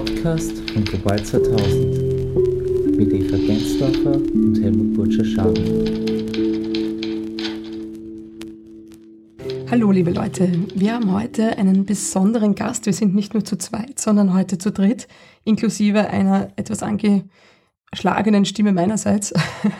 Podcast 0.00 0.58
von 0.70 0.82
Global 0.82 1.22
2000 1.22 2.96
mit 2.96 3.12
Eva 3.12 3.36
Gensdorfer 3.36 4.14
und 4.14 4.58
Helmut 4.62 4.94
Burtscher-Schaden. 4.94 5.64
Hallo 9.70 9.90
liebe 9.90 10.10
Leute, 10.10 10.50
wir 10.74 10.94
haben 10.94 11.12
heute 11.12 11.58
einen 11.58 11.84
besonderen 11.84 12.54
Gast. 12.54 12.86
Wir 12.86 12.94
sind 12.94 13.14
nicht 13.14 13.34
nur 13.34 13.44
zu 13.44 13.58
zweit, 13.58 13.98
sondern 13.98 14.32
heute 14.32 14.56
zu 14.56 14.72
dritt, 14.72 15.06
inklusive 15.44 16.08
einer 16.08 16.48
etwas 16.56 16.82
angeschlagenen 16.82 18.46
Stimme 18.46 18.72
meinerseits. 18.72 19.34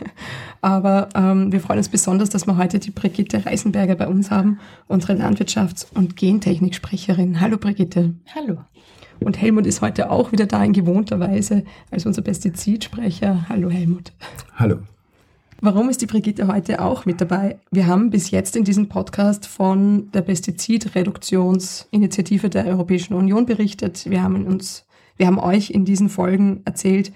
Aber 0.61 1.09
ähm, 1.15 1.51
wir 1.51 1.61
freuen 1.61 1.79
uns 1.79 1.89
besonders, 1.89 2.29
dass 2.29 2.47
wir 2.47 2.59
heute 2.59 2.79
die 2.79 2.91
Brigitte 2.91 3.47
Reisenberger 3.47 3.95
bei 3.95 4.07
uns 4.07 4.31
haben, 4.31 4.59
unsere 4.87 5.15
Landwirtschafts- 5.15 5.87
und 5.95 6.17
Gentechniksprecherin. 6.17 7.41
Hallo 7.41 7.57
Brigitte. 7.57 8.17
Hallo. 8.35 8.59
Und 9.23 9.39
Helmut 9.41 9.67
ist 9.67 9.83
heute 9.83 10.11
auch 10.11 10.33
wieder 10.33 10.47
da 10.47 10.65
in 10.65 10.73
gewohnter 10.73 11.21
Weise 11.21 11.63
als 11.91 12.07
unser 12.07 12.23
Pestizidsprecher. 12.23 13.45
Hallo 13.49 13.69
Helmut. 13.69 14.13
Hallo. 14.57 14.79
Warum 15.61 15.91
ist 15.91 16.01
die 16.01 16.07
Brigitte 16.07 16.49
heute 16.49 16.81
auch 16.81 17.05
mit 17.05 17.21
dabei? 17.21 17.59
Wir 17.71 17.87
haben 17.87 18.09
bis 18.09 18.31
jetzt 18.31 18.57
in 18.57 18.65
diesem 18.65 18.89
Podcast 18.89 19.47
von 19.47 20.11
der 20.13 20.23
Pestizidreduktionsinitiative 20.23 22.49
der 22.49 22.65
Europäischen 22.65 23.13
Union 23.13 23.45
berichtet. 23.45 24.09
Wir 24.09 24.23
haben 24.23 24.47
uns, 24.47 24.87
wir 25.19 25.27
haben 25.27 25.39
euch 25.39 25.69
in 25.71 25.85
diesen 25.85 26.09
Folgen 26.09 26.63
erzählt, 26.65 27.13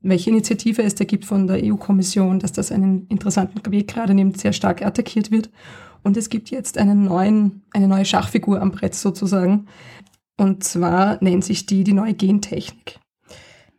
welche 0.00 0.30
Initiative 0.30 0.82
es 0.82 0.94
da 0.94 1.04
gibt 1.04 1.26
von 1.26 1.46
der 1.46 1.62
EU-Kommission, 1.62 2.38
dass 2.38 2.52
das 2.52 2.72
einen 2.72 3.06
interessanten 3.08 3.60
Weg 3.70 3.88
gerade 3.88 4.14
nimmt, 4.14 4.40
sehr 4.40 4.54
stark 4.54 4.80
attackiert 4.80 5.30
wird. 5.30 5.50
Und 6.02 6.16
es 6.16 6.30
gibt 6.30 6.48
jetzt 6.50 6.78
einen 6.78 7.04
neuen, 7.04 7.60
eine 7.72 7.88
neue 7.88 8.06
Schachfigur 8.06 8.62
am 8.62 8.70
Brett 8.70 8.94
sozusagen, 8.94 9.66
und 10.36 10.64
zwar 10.64 11.22
nennt 11.22 11.44
sich 11.44 11.66
die 11.66 11.84
die 11.84 11.92
neue 11.92 12.14
Gentechnik. 12.14 12.98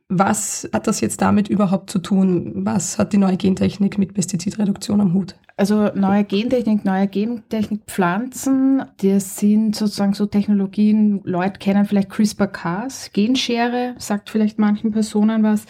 Was 0.09 0.69
hat 0.71 0.87
das 0.87 1.01
jetzt 1.01 1.21
damit 1.21 1.49
überhaupt 1.49 1.89
zu 1.89 1.99
tun? 1.99 2.65
Was 2.65 2.97
hat 2.97 3.11
die 3.11 3.17
neue 3.17 3.35
Gentechnik 3.35 3.97
mit 3.97 4.13
Pestizidreduktion 4.13 5.01
am 5.01 5.13
Hut? 5.13 5.35
Also 5.57 5.89
neue 5.95 6.23
Gentechnik, 6.23 6.85
neue 6.85 7.07
Gentechnikpflanzen, 7.07 8.83
das 9.01 9.37
sind 9.37 9.75
sozusagen 9.75 10.13
so 10.13 10.25
Technologien, 10.25 11.21
Leute 11.23 11.59
kennen 11.59 11.85
vielleicht 11.85 12.09
CRISPR-Cas, 12.09 13.11
Genschere, 13.11 13.95
sagt 13.97 14.29
vielleicht 14.29 14.59
manchen 14.59 14.91
Personen 14.91 15.43
was. 15.43 15.65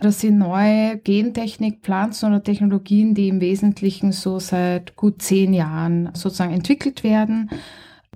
Das 0.00 0.20
sind 0.20 0.38
neue 0.38 0.98
Gentechnikpflanzen 0.98 2.28
oder 2.28 2.42
Technologien, 2.42 3.14
die 3.14 3.28
im 3.28 3.40
Wesentlichen 3.40 4.10
so 4.10 4.40
seit 4.40 4.96
gut 4.96 5.22
zehn 5.22 5.54
Jahren 5.54 6.10
sozusagen 6.14 6.52
entwickelt 6.52 7.04
werden 7.04 7.48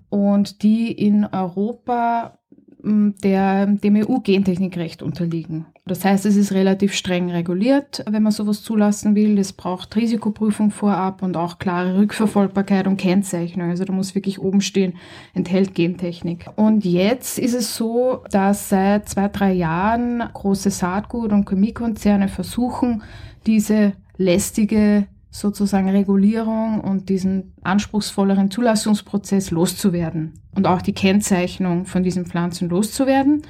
und 0.08 0.62
die 0.62 0.92
in 0.92 1.24
Europa 1.24 2.38
mm, 2.82 3.10
der, 3.22 3.66
dem 3.66 3.96
EU-Gentechnikrecht 3.96 5.02
unterliegen. 5.02 5.66
Das 5.88 6.04
heißt, 6.04 6.26
es 6.26 6.34
ist 6.34 6.50
relativ 6.50 6.94
streng 6.94 7.30
reguliert, 7.30 8.02
wenn 8.10 8.24
man 8.24 8.32
sowas 8.32 8.64
zulassen 8.64 9.14
will. 9.14 9.38
Es 9.38 9.52
braucht 9.52 9.94
Risikoprüfung 9.94 10.72
vorab 10.72 11.22
und 11.22 11.36
auch 11.36 11.60
klare 11.60 11.96
Rückverfolgbarkeit 11.96 12.88
und 12.88 12.96
Kennzeichnung. 12.96 13.70
Also 13.70 13.84
da 13.84 13.92
muss 13.92 14.16
wirklich 14.16 14.40
oben 14.40 14.60
stehen, 14.60 14.94
enthält 15.32 15.76
Gentechnik. 15.76 16.46
Und 16.56 16.84
jetzt 16.84 17.38
ist 17.38 17.54
es 17.54 17.76
so, 17.76 18.24
dass 18.32 18.68
seit 18.68 19.08
zwei, 19.08 19.28
drei 19.28 19.52
Jahren 19.52 20.24
große 20.32 20.70
Saatgut- 20.70 21.32
und 21.32 21.48
Chemiekonzerne 21.48 22.26
versuchen, 22.26 23.04
diese 23.46 23.92
lästige 24.16 25.06
sozusagen 25.38 25.88
Regulierung 25.90 26.80
und 26.80 27.08
diesen 27.08 27.52
anspruchsvolleren 27.62 28.50
Zulassungsprozess 28.50 29.50
loszuwerden 29.50 30.34
und 30.54 30.66
auch 30.66 30.80
die 30.80 30.94
Kennzeichnung 30.94 31.84
von 31.86 32.02
diesen 32.02 32.26
Pflanzen 32.26 32.68
loszuwerden. 32.68 33.42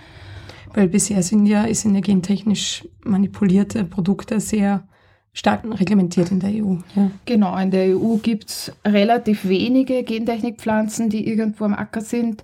Weil 0.75 0.89
bisher 0.89 1.23
sind 1.23 1.47
ja, 1.47 1.73
sind 1.73 1.95
ja 1.95 2.01
gentechnisch 2.01 2.87
manipulierte 3.05 3.85
Produkte 3.85 4.41
sehr 4.41 4.87
stark 5.33 5.65
reglementiert 5.65 6.31
in 6.31 6.41
der 6.41 6.51
EU. 6.51 6.77
Ja. 6.95 7.11
Genau, 7.25 7.57
in 7.57 7.71
der 7.71 7.97
EU 7.97 8.17
gibt 8.17 8.51
es 8.51 8.73
relativ 8.85 9.47
wenige 9.49 10.03
Gentechnikpflanzen, 10.03 11.09
die 11.09 11.29
irgendwo 11.29 11.65
am 11.65 11.75
Acker 11.75 12.01
sind. 12.01 12.43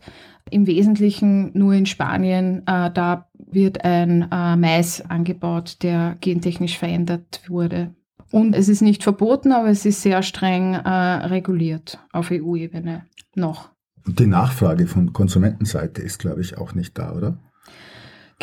Im 0.51 0.67
Wesentlichen 0.67 1.51
nur 1.55 1.73
in 1.73 1.87
Spanien. 1.87 2.63
Äh, 2.67 2.91
da 2.93 3.29
wird 3.51 3.85
ein 3.85 4.29
äh, 4.31 4.57
Mais 4.57 5.03
angebaut, 5.09 5.79
der 5.83 6.17
gentechnisch 6.21 6.79
verändert 6.79 7.43
wurde. 7.49 7.95
Und 8.33 8.55
es 8.55 8.69
ist 8.69 8.81
nicht 8.81 9.03
verboten, 9.03 9.53
aber 9.53 9.69
es 9.69 9.85
ist 9.85 10.03
sehr 10.03 10.23
streng 10.23 10.75
äh, 10.75 10.89
reguliert 10.89 11.99
auf 12.13 12.31
EU-Ebene 12.31 13.05
noch. 13.35 13.71
Und 14.07 14.19
die 14.19 14.27
Nachfrage 14.27 14.87
von 14.87 15.13
Konsumentenseite 15.13 16.03
ist, 16.03 16.19
glaube 16.19 16.41
ich, 16.41 16.59
auch 16.59 16.75
nicht 16.75 16.99
da, 16.99 17.13
oder? 17.13 17.39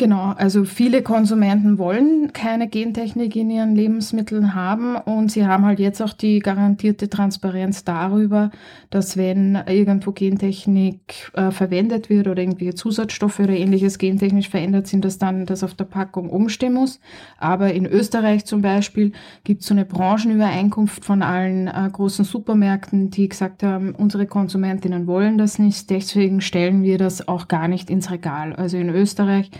Genau, 0.00 0.32
also 0.38 0.64
viele 0.64 1.02
Konsumenten 1.02 1.76
wollen 1.76 2.32
keine 2.32 2.68
Gentechnik 2.68 3.36
in 3.36 3.50
ihren 3.50 3.76
Lebensmitteln 3.76 4.54
haben 4.54 4.96
und 4.96 5.30
sie 5.30 5.46
haben 5.46 5.66
halt 5.66 5.78
jetzt 5.78 6.00
auch 6.00 6.14
die 6.14 6.38
garantierte 6.38 7.10
Transparenz 7.10 7.84
darüber, 7.84 8.50
dass 8.88 9.18
wenn 9.18 9.56
irgendwo 9.66 10.12
Gentechnik 10.12 11.30
äh, 11.34 11.50
verwendet 11.50 12.08
wird 12.08 12.28
oder 12.28 12.40
irgendwelche 12.40 12.74
Zusatzstoffe 12.74 13.40
oder 13.40 13.52
ähnliches 13.52 13.98
gentechnisch 13.98 14.48
verändert 14.48 14.86
sind, 14.86 15.04
dass 15.04 15.18
dann 15.18 15.44
das 15.44 15.62
auf 15.62 15.74
der 15.74 15.84
Packung 15.84 16.30
umstehen 16.30 16.72
muss. 16.72 16.98
Aber 17.36 17.74
in 17.74 17.84
Österreich 17.84 18.46
zum 18.46 18.62
Beispiel 18.62 19.12
gibt 19.44 19.60
es 19.60 19.66
so 19.66 19.74
eine 19.74 19.84
Branchenübereinkunft 19.84 21.04
von 21.04 21.20
allen 21.20 21.68
äh, 21.68 21.90
großen 21.92 22.24
Supermärkten, 22.24 23.10
die 23.10 23.28
gesagt 23.28 23.62
haben, 23.62 23.94
unsere 23.94 24.24
Konsumentinnen 24.24 25.06
wollen 25.06 25.36
das 25.36 25.58
nicht, 25.58 25.90
deswegen 25.90 26.40
stellen 26.40 26.82
wir 26.84 26.96
das 26.96 27.28
auch 27.28 27.48
gar 27.48 27.68
nicht 27.68 27.90
ins 27.90 28.10
Regal. 28.10 28.54
Also 28.54 28.78
in 28.78 28.88
Österreich 28.88 29.50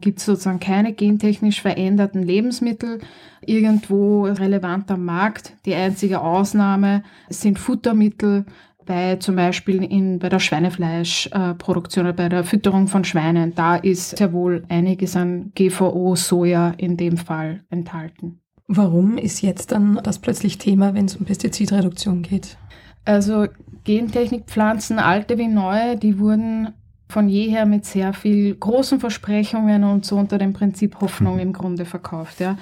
gibt 0.00 0.20
es 0.20 0.26
sozusagen 0.26 0.60
keine 0.60 0.92
gentechnisch 0.92 1.60
veränderten 1.60 2.22
Lebensmittel 2.22 3.00
irgendwo 3.44 4.24
relevant 4.24 4.90
am 4.90 5.04
Markt. 5.04 5.54
Die 5.66 5.74
einzige 5.74 6.20
Ausnahme 6.20 7.02
sind 7.28 7.58
Futtermittel 7.58 8.46
bei 8.86 9.16
zum 9.16 9.36
Beispiel 9.36 9.82
in, 9.82 10.18
bei 10.18 10.28
der 10.28 10.38
Schweinefleischproduktion 10.38 12.06
oder 12.06 12.14
bei 12.14 12.28
der 12.28 12.44
Fütterung 12.44 12.86
von 12.86 13.04
Schweinen. 13.04 13.54
Da 13.54 13.76
ist 13.76 14.16
sehr 14.16 14.32
wohl 14.32 14.64
einiges 14.68 15.14
an 15.14 15.52
GVO, 15.54 16.16
Soja 16.16 16.72
in 16.78 16.96
dem 16.96 17.16
Fall 17.16 17.64
enthalten. 17.68 18.40
Warum 18.66 19.18
ist 19.18 19.42
jetzt 19.42 19.72
dann 19.72 20.00
das 20.02 20.18
plötzlich 20.18 20.58
Thema, 20.58 20.94
wenn 20.94 21.06
es 21.06 21.16
um 21.16 21.26
Pestizidreduktion 21.26 22.22
geht? 22.22 22.56
Also 23.04 23.46
Gentechnikpflanzen, 23.84 24.98
alte 24.98 25.38
wie 25.38 25.48
neue, 25.48 25.96
die 25.96 26.18
wurden 26.18 26.74
von 27.08 27.28
jeher 27.28 27.64
mit 27.64 27.86
sehr 27.86 28.12
viel 28.12 28.54
großen 28.54 29.00
Versprechungen 29.00 29.84
und 29.84 30.04
so 30.04 30.16
unter 30.16 30.36
dem 30.36 30.52
Prinzip 30.52 31.00
Hoffnung 31.00 31.34
mhm. 31.34 31.40
im 31.40 31.52
Grunde 31.52 31.84
verkauft. 31.84 32.40
Ja. 32.40 32.58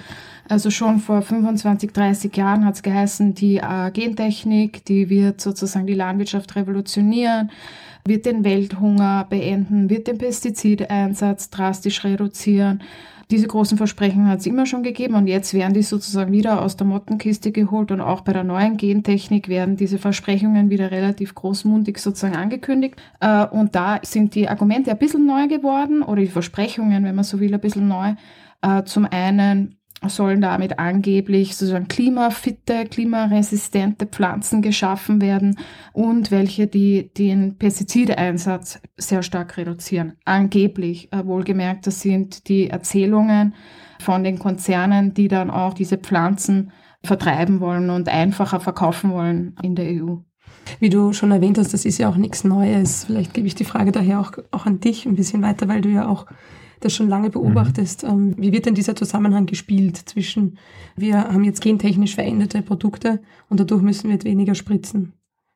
Also 0.47 0.71
schon 0.71 0.99
vor 0.99 1.21
25, 1.21 1.91
30 1.91 2.35
Jahren 2.37 2.65
hat 2.65 2.75
es 2.75 2.83
geheißen, 2.83 3.33
die 3.33 3.57
äh, 3.57 3.91
Gentechnik, 3.91 4.85
die 4.85 5.09
wird 5.09 5.41
sozusagen 5.41 5.87
die 5.87 5.93
Landwirtschaft 5.93 6.55
revolutionieren, 6.55 7.51
wird 8.05 8.25
den 8.25 8.45
Welthunger 8.45 9.27
beenden, 9.29 9.89
wird 9.89 10.07
den 10.07 10.17
Pestizideinsatz 10.17 11.49
drastisch 11.49 12.05
reduzieren. 12.05 12.81
Diese 13.29 13.47
großen 13.47 13.77
Versprechen 13.77 14.27
hat 14.27 14.39
es 14.39 14.45
immer 14.45 14.65
schon 14.65 14.83
gegeben 14.83 15.15
und 15.15 15.27
jetzt 15.27 15.53
werden 15.53 15.73
die 15.73 15.81
sozusagen 15.81 16.31
wieder 16.31 16.61
aus 16.61 16.77
der 16.77 16.87
Mottenkiste 16.87 17.51
geholt 17.51 17.91
und 17.91 17.99
auch 17.99 18.21
bei 18.21 18.31
der 18.31 18.45
neuen 18.45 18.77
Gentechnik 18.77 19.49
werden 19.49 19.75
diese 19.75 19.97
Versprechungen 19.97 20.69
wieder 20.69 20.91
relativ 20.91 21.35
großmundig 21.35 21.97
sozusagen 21.97 22.37
angekündigt. 22.37 22.95
Äh, 23.19 23.45
und 23.47 23.75
da 23.75 23.99
sind 24.03 24.33
die 24.35 24.47
Argumente 24.47 24.91
ein 24.91 24.97
bisschen 24.97 25.25
neu 25.25 25.47
geworden 25.47 26.03
oder 26.03 26.21
die 26.21 26.27
Versprechungen, 26.27 27.03
wenn 27.03 27.15
man 27.15 27.25
so 27.25 27.41
will, 27.41 27.53
ein 27.53 27.59
bisschen 27.59 27.89
neu. 27.89 28.13
Äh, 28.61 28.83
zum 28.83 29.05
einen 29.05 29.76
sollen 30.05 30.41
damit 30.41 30.77
angeblich 30.77 31.55
sozusagen 31.55 31.87
klimafitte, 31.87 32.85
klimaresistente 32.85 34.05
Pflanzen 34.05 34.61
geschaffen 34.61 35.21
werden 35.21 35.57
und 35.93 36.29
welche 36.29 36.67
die 36.67 37.11
den 37.17 37.57
Pestizideinsatz 37.57 38.79
sehr 38.97 39.23
stark 39.23 39.57
reduzieren. 39.57 40.13
Angeblich, 40.23 41.11
äh, 41.11 41.25
wohlgemerkt, 41.25 41.87
das 41.87 42.01
sind 42.01 42.47
die 42.47 42.69
Erzählungen 42.69 43.55
von 43.99 44.23
den 44.23 44.37
Konzernen, 44.37 45.13
die 45.13 45.27
dann 45.27 45.49
auch 45.49 45.73
diese 45.73 45.97
Pflanzen 45.97 46.71
vertreiben 47.03 47.59
wollen 47.59 47.89
und 47.89 48.09
einfacher 48.09 48.59
verkaufen 48.59 49.11
wollen 49.11 49.55
in 49.63 49.75
der 49.75 49.85
EU. 49.85 50.17
Wie 50.79 50.89
du 50.89 51.13
schon 51.13 51.31
erwähnt 51.31 51.57
hast, 51.57 51.73
das 51.73 51.85
ist 51.85 51.97
ja 51.97 52.09
auch 52.09 52.17
nichts 52.17 52.43
Neues. 52.43 53.05
Vielleicht 53.05 53.33
gebe 53.33 53.47
ich 53.47 53.55
die 53.55 53.63
Frage 53.63 53.91
daher 53.91 54.19
auch, 54.19 54.33
auch 54.51 54.65
an 54.65 54.79
dich 54.79 55.05
ein 55.05 55.15
bisschen 55.15 55.41
weiter, 55.41 55.67
weil 55.67 55.81
du 55.81 55.89
ja 55.89 56.07
auch 56.07 56.25
das 56.79 56.93
schon 56.93 57.09
lange 57.09 57.29
beobachtest. 57.29 58.03
Mhm. 58.03 58.35
Wie 58.37 58.51
wird 58.51 58.65
denn 58.65 58.75
dieser 58.75 58.95
Zusammenhang 58.95 59.45
gespielt 59.45 59.97
zwischen, 59.97 60.57
wir 60.95 61.23
haben 61.23 61.43
jetzt 61.43 61.61
gentechnisch 61.61 62.15
veränderte 62.15 62.61
Produkte 62.61 63.19
und 63.49 63.59
dadurch 63.59 63.81
müssen 63.81 64.05
wir 64.05 64.13
jetzt 64.13 64.25
weniger 64.25 64.55
spritzen? 64.55 65.13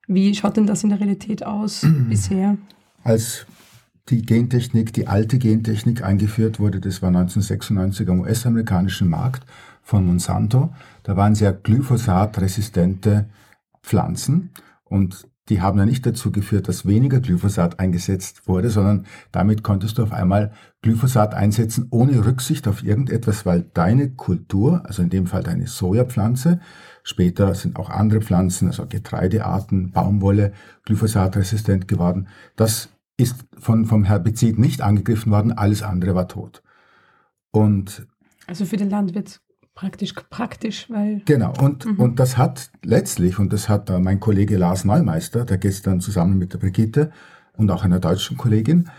Wie 0.07 0.33
schaut 0.35 0.57
denn 0.57 0.67
das 0.67 0.83
in 0.83 0.89
der 0.89 0.99
Realität 0.99 1.45
aus 1.45 1.85
bisher? 2.09 2.57
Als 3.03 3.45
die 4.09 4.23
Gentechnik, 4.23 4.93
die 4.93 5.07
alte 5.07 5.37
Gentechnik 5.37 6.03
eingeführt 6.03 6.59
wurde, 6.59 6.79
das 6.79 7.01
war 7.01 7.09
1996 7.09 8.09
am 8.09 8.21
US-amerikanischen 8.21 9.09
Markt 9.09 9.45
von 9.81 10.05
Monsanto. 10.05 10.73
Da 11.03 11.15
waren 11.15 11.35
sehr 11.35 11.53
glyphosatresistente 11.53 13.29
Pflanzen 13.81 14.51
und 14.83 15.27
die 15.49 15.61
haben 15.61 15.79
ja 15.79 15.85
nicht 15.85 16.05
dazu 16.05 16.31
geführt, 16.31 16.67
dass 16.67 16.85
weniger 16.85 17.19
Glyphosat 17.19 17.79
eingesetzt 17.79 18.47
wurde, 18.47 18.69
sondern 18.69 19.05
damit 19.31 19.63
konntest 19.63 19.97
du 19.97 20.03
auf 20.03 20.11
einmal 20.11 20.51
Glyphosat 20.81 21.33
einsetzen 21.33 21.87
ohne 21.89 22.25
Rücksicht 22.25 22.67
auf 22.67 22.83
irgendetwas, 22.83 23.45
weil 23.45 23.65
deine 23.73 24.11
Kultur, 24.11 24.85
also 24.85 25.01
in 25.01 25.09
dem 25.09 25.27
Fall 25.27 25.43
deine 25.43 25.67
Sojapflanze, 25.67 26.59
später 27.03 27.53
sind 27.55 27.77
auch 27.77 27.89
andere 27.89 28.21
Pflanzen, 28.21 28.67
also 28.67 28.85
Getreidearten, 28.87 29.91
Baumwolle, 29.91 30.53
glyphosatresistent 30.85 31.87
geworden. 31.87 32.27
Das 32.55 32.89
ist 33.17 33.45
von, 33.57 33.85
vom 33.85 34.03
Herbizid 34.03 34.59
nicht 34.59 34.81
angegriffen 34.81 35.31
worden, 35.31 35.51
alles 35.51 35.83
andere 35.83 36.15
war 36.15 36.27
tot. 36.27 36.63
Und 37.51 38.07
also 38.47 38.65
für 38.65 38.77
den 38.77 38.89
Landwirt 38.89 39.41
praktisch 39.81 40.13
praktisch, 40.29 40.89
weil. 40.89 41.21
Genau, 41.25 41.53
und, 41.59 41.85
mhm. 41.85 41.99
und 41.99 42.19
das 42.19 42.37
hat 42.37 42.69
letztlich, 42.83 43.39
und 43.39 43.51
das 43.51 43.67
hat 43.67 43.89
mein 43.99 44.19
Kollege 44.19 44.57
Lars 44.57 44.85
Neumeister, 44.85 45.43
der 45.43 45.57
gestern 45.57 46.01
zusammen 46.01 46.37
mit 46.37 46.53
der 46.53 46.59
Brigitte 46.59 47.11
und 47.53 47.71
auch 47.71 47.83
einer 47.83 47.99
deutschen 47.99 48.37
Kollegin 48.37 48.89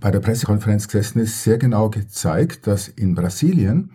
bei 0.00 0.10
der 0.10 0.18
Pressekonferenz 0.18 0.88
gesessen 0.88 1.20
ist, 1.20 1.44
sehr 1.44 1.58
genau 1.58 1.90
gezeigt, 1.90 2.66
dass 2.66 2.88
in 2.88 3.14
Brasilien 3.14 3.92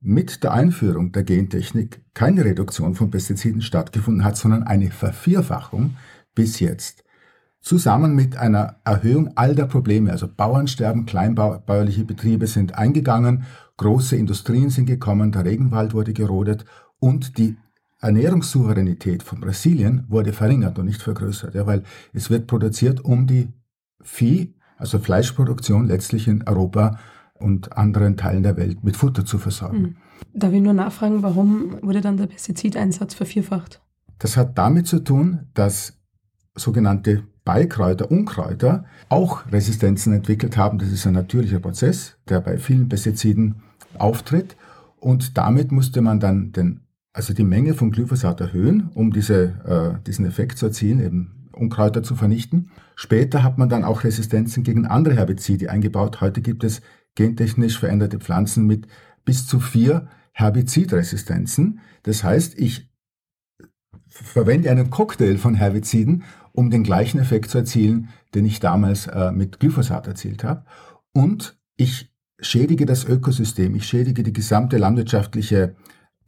mit 0.00 0.42
der 0.42 0.52
Einführung 0.52 1.12
der 1.12 1.24
Gentechnik 1.24 2.00
keine 2.14 2.44
Reduktion 2.44 2.94
von 2.94 3.10
Pestiziden 3.10 3.60
stattgefunden 3.60 4.24
hat, 4.24 4.38
sondern 4.38 4.62
eine 4.62 4.90
Vervierfachung 4.90 5.96
bis 6.34 6.58
jetzt. 6.58 7.01
Zusammen 7.62 8.14
mit 8.14 8.36
einer 8.36 8.76
Erhöhung 8.84 9.30
all 9.36 9.54
der 9.54 9.66
Probleme, 9.66 10.10
also 10.10 10.28
Bauernsterben, 10.28 11.06
kleinbäuerliche 11.06 12.04
Betriebe 12.04 12.46
sind 12.46 12.76
eingegangen 12.76 13.44
Große 13.82 14.16
Industrien 14.16 14.70
sind 14.70 14.86
gekommen, 14.86 15.32
der 15.32 15.44
Regenwald 15.44 15.92
wurde 15.92 16.12
gerodet 16.12 16.64
und 17.00 17.36
die 17.36 17.56
Ernährungssouveränität 18.00 19.24
von 19.24 19.40
Brasilien 19.40 20.04
wurde 20.08 20.32
verringert 20.32 20.78
und 20.78 20.86
nicht 20.86 21.02
vergrößert, 21.02 21.54
ja, 21.54 21.66
weil 21.66 21.82
es 22.12 22.30
wird 22.30 22.46
produziert, 22.46 23.04
um 23.04 23.26
die 23.26 23.48
Vieh, 24.00 24.54
also 24.76 24.98
Fleischproduktion 24.98 25.86
letztlich 25.86 26.28
in 26.28 26.46
Europa 26.46 26.98
und 27.34 27.76
anderen 27.76 28.16
Teilen 28.16 28.42
der 28.42 28.56
Welt 28.56 28.84
mit 28.84 28.96
Futter 28.96 29.24
zu 29.24 29.38
versorgen. 29.38 29.82
Mhm. 29.82 29.96
Darf 30.32 30.52
ich 30.52 30.60
nur 30.60 30.74
nachfragen, 30.74 31.22
warum 31.22 31.78
wurde 31.82 32.00
dann 32.00 32.16
der 32.16 32.26
Pestizideinsatz 32.26 33.14
vervierfacht? 33.14 33.80
Das 34.18 34.36
hat 34.36 34.56
damit 34.58 34.86
zu 34.86 35.00
tun, 35.00 35.48
dass 35.54 35.98
sogenannte 36.54 37.24
Beikräuter, 37.44 38.10
Unkräuter 38.10 38.84
auch 39.08 39.50
Resistenzen 39.50 40.12
entwickelt 40.12 40.56
haben. 40.56 40.78
Das 40.78 40.90
ist 40.90 41.06
ein 41.06 41.14
natürlicher 41.14 41.58
Prozess, 41.58 42.16
der 42.28 42.40
bei 42.40 42.58
vielen 42.58 42.88
Pestiziden 42.88 43.62
auftritt. 43.98 44.56
Und 44.96 45.36
damit 45.36 45.72
musste 45.72 46.00
man 46.00 46.20
dann 46.20 46.52
den, 46.52 46.80
also 47.12 47.34
die 47.34 47.44
Menge 47.44 47.74
von 47.74 47.90
Glyphosat 47.90 48.40
erhöhen, 48.40 48.90
um 48.94 49.12
diese, 49.12 49.98
äh, 49.98 50.02
diesen 50.06 50.24
Effekt 50.24 50.58
zu 50.58 50.66
erzielen, 50.66 51.00
eben 51.00 51.48
Unkräuter 51.52 52.02
zu 52.02 52.14
vernichten. 52.14 52.70
Später 52.94 53.42
hat 53.42 53.58
man 53.58 53.68
dann 53.68 53.84
auch 53.84 54.04
Resistenzen 54.04 54.62
gegen 54.62 54.86
andere 54.86 55.16
Herbizide 55.16 55.70
eingebaut. 55.70 56.20
Heute 56.20 56.40
gibt 56.40 56.64
es 56.64 56.80
gentechnisch 57.14 57.78
veränderte 57.78 58.18
Pflanzen 58.18 58.66
mit 58.66 58.86
bis 59.24 59.46
zu 59.46 59.60
vier 59.60 60.08
Herbizidresistenzen. 60.32 61.80
Das 62.04 62.24
heißt, 62.24 62.58
ich 62.58 62.90
verwende 64.06 64.70
einen 64.70 64.90
Cocktail 64.90 65.36
von 65.38 65.54
Herbiziden 65.54 66.24
um 66.52 66.70
den 66.70 66.84
gleichen 66.84 67.18
Effekt 67.18 67.50
zu 67.50 67.58
erzielen, 67.58 68.08
den 68.34 68.44
ich 68.44 68.60
damals 68.60 69.06
äh, 69.06 69.32
mit 69.32 69.60
Glyphosat 69.60 70.06
erzielt 70.06 70.44
habe. 70.44 70.64
Und 71.12 71.58
ich 71.76 72.12
schädige 72.40 72.86
das 72.86 73.04
Ökosystem, 73.04 73.74
ich 73.74 73.86
schädige 73.86 74.22
die 74.22 74.32
gesamte 74.32 74.78
landwirtschaftliche 74.78 75.76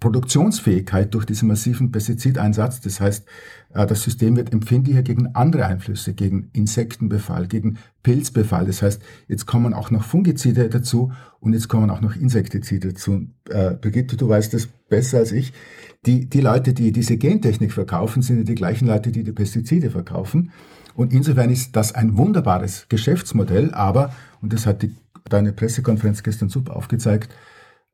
Produktionsfähigkeit 0.04 1.14
durch 1.14 1.24
diesen 1.24 1.48
massiven 1.48 1.90
Pestizideinsatz. 1.90 2.82
Das 2.82 3.00
heißt, 3.00 3.26
äh, 3.72 3.86
das 3.86 4.02
System 4.02 4.36
wird 4.36 4.52
empfindlicher 4.52 5.02
gegen 5.02 5.34
andere 5.34 5.64
Einflüsse, 5.64 6.12
gegen 6.12 6.50
Insektenbefall, 6.52 7.46
gegen 7.46 7.78
Pilzbefall. 8.02 8.66
Das 8.66 8.82
heißt, 8.82 9.00
jetzt 9.28 9.46
kommen 9.46 9.72
auch 9.72 9.90
noch 9.90 10.04
Fungizide 10.04 10.68
dazu 10.68 11.10
und 11.40 11.54
jetzt 11.54 11.68
kommen 11.68 11.88
auch 11.88 12.02
noch 12.02 12.16
Insektizide 12.16 12.88
dazu. 12.88 13.28
Äh, 13.48 13.76
Brigitte, 13.80 14.18
du 14.18 14.28
weißt 14.28 14.52
das 14.52 14.66
besser 14.90 15.18
als 15.18 15.32
ich. 15.32 15.54
Die, 16.04 16.28
die 16.28 16.42
Leute, 16.42 16.74
die 16.74 16.92
diese 16.92 17.16
Gentechnik 17.16 17.72
verkaufen, 17.72 18.20
sind 18.20 18.46
die 18.46 18.54
gleichen 18.54 18.86
Leute, 18.86 19.10
die 19.10 19.24
die 19.24 19.32
Pestizide 19.32 19.88
verkaufen. 19.88 20.52
Und 20.94 21.14
insofern 21.14 21.48
ist 21.48 21.76
das 21.76 21.94
ein 21.94 22.18
wunderbares 22.18 22.90
Geschäftsmodell, 22.90 23.72
aber, 23.72 24.12
und 24.42 24.52
das 24.52 24.66
hat 24.66 24.82
die, 24.82 24.94
deine 25.30 25.54
Pressekonferenz 25.54 26.22
gestern 26.22 26.50
super 26.50 26.76
aufgezeigt, 26.76 27.34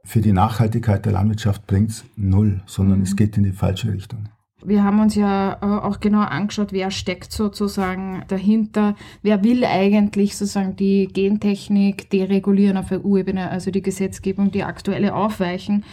für 0.05 0.20
die 0.20 0.32
Nachhaltigkeit 0.32 1.05
der 1.05 1.12
Landwirtschaft 1.12 1.67
bringt 1.67 1.91
es 1.91 2.05
null, 2.17 2.62
sondern 2.67 2.99
mhm. 2.99 3.05
es 3.05 3.17
geht 3.17 3.37
in 3.37 3.44
die 3.44 3.52
falsche 3.52 3.93
Richtung. 3.93 4.29
Wir 4.62 4.85
haben 4.85 5.00
uns 5.00 5.14
ja 5.14 5.55
äh, 5.62 5.64
auch 5.64 6.00
genau 6.00 6.20
angeschaut, 6.20 6.73
wer 6.73 6.91
steckt 6.91 7.32
sozusagen 7.32 8.25
dahinter, 8.29 8.94
wer 9.23 9.43
will 9.43 9.64
eigentlich 9.64 10.37
sozusagen 10.37 10.76
die 10.76 11.08
Gentechnik 11.08 12.11
deregulieren 12.11 12.76
auf 12.76 12.93
EU-Ebene, 12.93 13.50
also 13.50 13.70
die 13.70 13.82
Gesetzgebung, 13.82 14.50
die 14.50 14.64
aktuelle 14.64 15.14
aufweichen. 15.14 15.85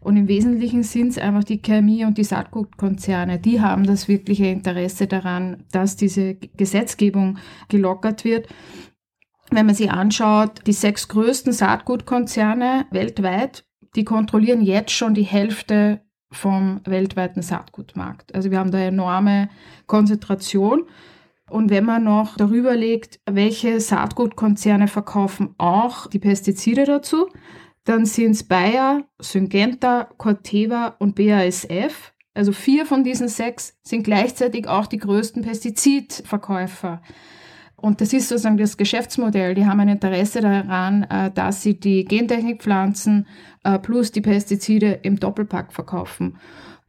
Und 0.00 0.16
im 0.16 0.28
Wesentlichen 0.28 0.82
sind 0.82 1.08
es 1.08 1.18
einfach 1.18 1.44
die 1.44 1.60
Chemie- 1.60 2.04
und 2.06 2.16
die 2.16 2.24
Saatgutkonzerne, 2.24 3.38
die 3.38 3.60
haben 3.60 3.84
das 3.84 4.08
wirkliche 4.08 4.46
Interesse 4.46 5.06
daran, 5.06 5.64
dass 5.72 5.96
diese 5.96 6.34
Gesetzgebung 6.34 7.38
gelockert 7.68 8.24
wird. 8.24 8.48
Wenn 9.50 9.66
man 9.66 9.74
sich 9.74 9.90
anschaut, 9.90 10.66
die 10.66 10.72
sechs 10.72 11.08
größten 11.08 11.52
Saatgutkonzerne 11.52 12.86
weltweit, 12.90 13.64
die 13.96 14.04
kontrollieren 14.04 14.60
jetzt 14.62 14.92
schon 14.92 15.14
die 15.14 15.24
Hälfte 15.24 16.00
vom 16.30 16.80
weltweiten 16.84 17.42
Saatgutmarkt. 17.42 18.34
Also 18.34 18.52
wir 18.52 18.58
haben 18.58 18.70
da 18.70 18.78
enorme 18.78 19.48
Konzentration. 19.86 20.84
Und 21.48 21.70
wenn 21.70 21.84
man 21.84 22.04
noch 22.04 22.36
darüber 22.36 22.76
legt, 22.76 23.18
welche 23.28 23.80
Saatgutkonzerne 23.80 24.86
verkaufen 24.86 25.56
auch 25.58 26.06
die 26.06 26.20
Pestizide 26.20 26.84
dazu, 26.84 27.28
dann 27.82 28.06
sind 28.06 28.32
es 28.32 28.44
Bayer, 28.44 29.02
Syngenta, 29.20 30.10
Corteva 30.16 30.94
und 31.00 31.16
BASF. 31.16 32.12
Also 32.34 32.52
vier 32.52 32.86
von 32.86 33.02
diesen 33.02 33.26
sechs 33.26 33.76
sind 33.82 34.04
gleichzeitig 34.04 34.68
auch 34.68 34.86
die 34.86 34.98
größten 34.98 35.42
Pestizidverkäufer. 35.42 37.02
Und 37.80 38.00
das 38.00 38.12
ist 38.12 38.28
sozusagen 38.28 38.58
das 38.58 38.76
Geschäftsmodell. 38.76 39.54
Die 39.54 39.66
haben 39.66 39.80
ein 39.80 39.88
Interesse 39.88 40.40
daran, 40.40 41.04
äh, 41.04 41.30
dass 41.30 41.62
sie 41.62 41.78
die 41.78 42.04
Gentechnikpflanzen 42.04 43.26
äh, 43.64 43.78
plus 43.78 44.12
die 44.12 44.20
Pestizide 44.20 45.00
im 45.02 45.18
Doppelpack 45.18 45.72
verkaufen. 45.72 46.36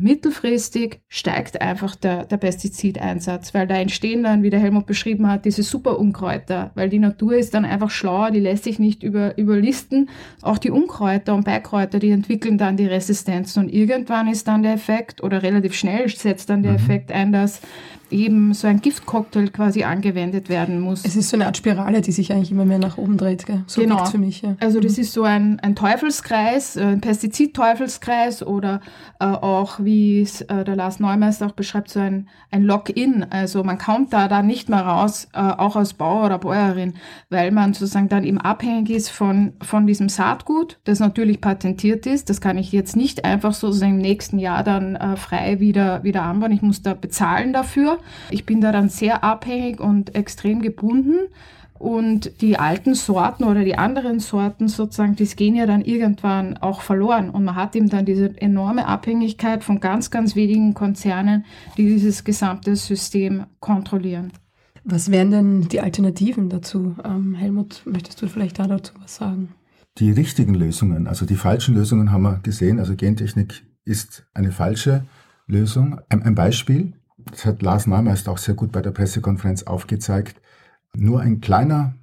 Mittelfristig 0.01 0.99
steigt 1.09 1.61
einfach 1.61 1.95
der, 1.95 2.25
der 2.25 2.37
Pestizideinsatz, 2.37 3.53
weil 3.53 3.67
da 3.67 3.75
entstehen 3.75 4.23
dann, 4.23 4.41
wie 4.41 4.49
der 4.49 4.59
Helmut 4.59 4.87
beschrieben 4.87 5.27
hat, 5.29 5.45
diese 5.45 5.61
Superunkräuter, 5.61 6.71
weil 6.73 6.89
die 6.89 6.97
Natur 6.97 7.35
ist 7.35 7.53
dann 7.53 7.65
einfach 7.65 7.91
schlauer, 7.91 8.31
die 8.31 8.39
lässt 8.39 8.63
sich 8.63 8.79
nicht 8.79 9.03
über, 9.03 9.37
überlisten. 9.37 10.09
Auch 10.41 10.57
die 10.57 10.71
Unkräuter 10.71 11.35
und 11.35 11.45
Beikräuter, 11.45 11.99
die 11.99 12.09
entwickeln 12.09 12.57
dann 12.57 12.77
die 12.77 12.87
Resistenzen 12.87 13.65
und 13.65 13.69
irgendwann 13.69 14.27
ist 14.27 14.47
dann 14.47 14.63
der 14.63 14.73
Effekt 14.73 15.21
oder 15.21 15.43
relativ 15.43 15.75
schnell 15.75 16.09
setzt 16.09 16.49
dann 16.49 16.63
der 16.63 16.71
mhm. 16.71 16.77
Effekt 16.77 17.11
ein, 17.11 17.31
dass 17.31 17.61
eben 18.11 18.53
so 18.53 18.67
ein 18.67 18.81
Giftcocktail 18.81 19.49
quasi 19.49 19.83
angewendet 19.83 20.49
werden 20.49 20.79
muss. 20.79 21.05
Es 21.05 21.15
ist 21.15 21.29
so 21.29 21.37
eine 21.37 21.45
Art 21.45 21.57
Spirale, 21.57 22.01
die 22.01 22.11
sich 22.11 22.31
eigentlich 22.31 22.51
immer 22.51 22.65
mehr 22.65 22.79
nach 22.79 22.97
oben 22.97 23.17
dreht. 23.17 23.45
Gell? 23.45 23.63
So 23.67 23.81
genau. 23.81 24.05
für 24.05 24.17
mich. 24.17 24.41
Ja. 24.41 24.55
Also 24.59 24.79
das 24.79 24.97
mhm. 24.97 25.03
ist 25.03 25.13
so 25.13 25.23
ein, 25.23 25.59
ein 25.59 25.75
Teufelskreis, 25.75 26.77
ein 26.77 27.01
Pestizid-Teufelskreis 27.01 28.45
oder 28.45 28.81
äh, 29.19 29.25
auch, 29.25 29.79
wie 29.79 30.21
es 30.21 30.41
äh, 30.41 30.63
der 30.63 30.75
Lars 30.75 30.99
Neumeister 30.99 31.47
auch 31.47 31.51
beschreibt, 31.51 31.89
so 31.89 31.99
ein, 31.99 32.27
ein 32.51 32.63
Lock-in. 32.63 33.25
Also 33.29 33.63
man 33.63 33.77
kommt 33.77 34.13
da 34.13 34.27
dann 34.27 34.47
nicht 34.47 34.69
mehr 34.69 34.81
raus, 34.81 35.27
äh, 35.33 35.39
auch 35.39 35.75
als 35.75 35.93
Bauer 35.93 36.25
oder 36.25 36.37
Bäuerin, 36.37 36.93
weil 37.29 37.51
man 37.51 37.73
sozusagen 37.73 38.09
dann 38.09 38.23
eben 38.23 38.39
abhängig 38.39 38.89
ist 38.89 39.09
von, 39.09 39.53
von 39.61 39.87
diesem 39.87 40.09
Saatgut, 40.09 40.79
das 40.83 40.99
natürlich 40.99 41.41
patentiert 41.41 42.05
ist. 42.05 42.29
Das 42.29 42.41
kann 42.41 42.57
ich 42.57 42.71
jetzt 42.71 42.95
nicht 42.95 43.25
einfach 43.25 43.53
sozusagen 43.53 43.95
im 43.95 44.01
nächsten 44.01 44.39
Jahr 44.39 44.63
dann 44.63 44.95
äh, 44.95 45.15
frei 45.15 45.59
wieder, 45.59 46.03
wieder 46.03 46.23
anbauen. 46.23 46.51
Ich 46.51 46.61
muss 46.61 46.81
da 46.81 46.93
bezahlen 46.93 47.53
dafür. 47.53 47.99
Ich 48.29 48.45
bin 48.45 48.61
daran 48.61 48.89
sehr 48.89 49.23
abhängig 49.23 49.79
und 49.79 50.15
extrem 50.15 50.61
gebunden. 50.61 51.19
Und 51.81 52.41
die 52.41 52.59
alten 52.59 52.93
Sorten 52.93 53.43
oder 53.43 53.63
die 53.63 53.75
anderen 53.75 54.19
Sorten 54.19 54.67
sozusagen, 54.67 55.15
die 55.15 55.25
gehen 55.25 55.55
ja 55.55 55.65
dann 55.65 55.81
irgendwann 55.81 56.57
auch 56.57 56.81
verloren. 56.81 57.31
Und 57.31 57.43
man 57.43 57.55
hat 57.55 57.75
eben 57.75 57.89
dann 57.89 58.05
diese 58.05 58.39
enorme 58.39 58.85
Abhängigkeit 58.85 59.63
von 59.63 59.79
ganz, 59.79 60.11
ganz 60.11 60.35
wenigen 60.35 60.75
Konzernen, 60.75 61.43
die 61.77 61.87
dieses 61.87 62.23
gesamte 62.23 62.75
System 62.75 63.45
kontrollieren. 63.59 64.31
Was 64.83 65.09
wären 65.09 65.31
denn 65.31 65.61
die 65.69 65.81
Alternativen 65.81 66.49
dazu? 66.49 66.95
Ähm, 67.03 67.33
Helmut, 67.33 67.81
möchtest 67.85 68.21
du 68.21 68.27
vielleicht 68.27 68.59
da 68.59 68.67
dazu 68.67 68.93
was 69.01 69.15
sagen? 69.15 69.49
Die 69.97 70.11
richtigen 70.11 70.53
Lösungen, 70.53 71.07
also 71.07 71.25
die 71.25 71.35
falschen 71.35 71.73
Lösungen 71.73 72.11
haben 72.11 72.23
wir 72.23 72.39
gesehen. 72.43 72.79
Also 72.79 72.95
Gentechnik 72.95 73.63
ist 73.85 74.25
eine 74.35 74.51
falsche 74.51 75.05
Lösung. 75.47 75.99
Ein, 76.09 76.21
ein 76.23 76.35
Beispiel, 76.35 76.93
das 77.29 77.45
hat 77.45 77.61
Lars 77.61 77.87
Neumeister 77.87 78.31
auch 78.31 78.37
sehr 78.37 78.55
gut 78.55 78.71
bei 78.71 78.81
der 78.81 78.91
Pressekonferenz 78.91 79.63
aufgezeigt, 79.63 80.41
nur 80.95 81.21
ein 81.21 81.41
kleiner 81.41 81.95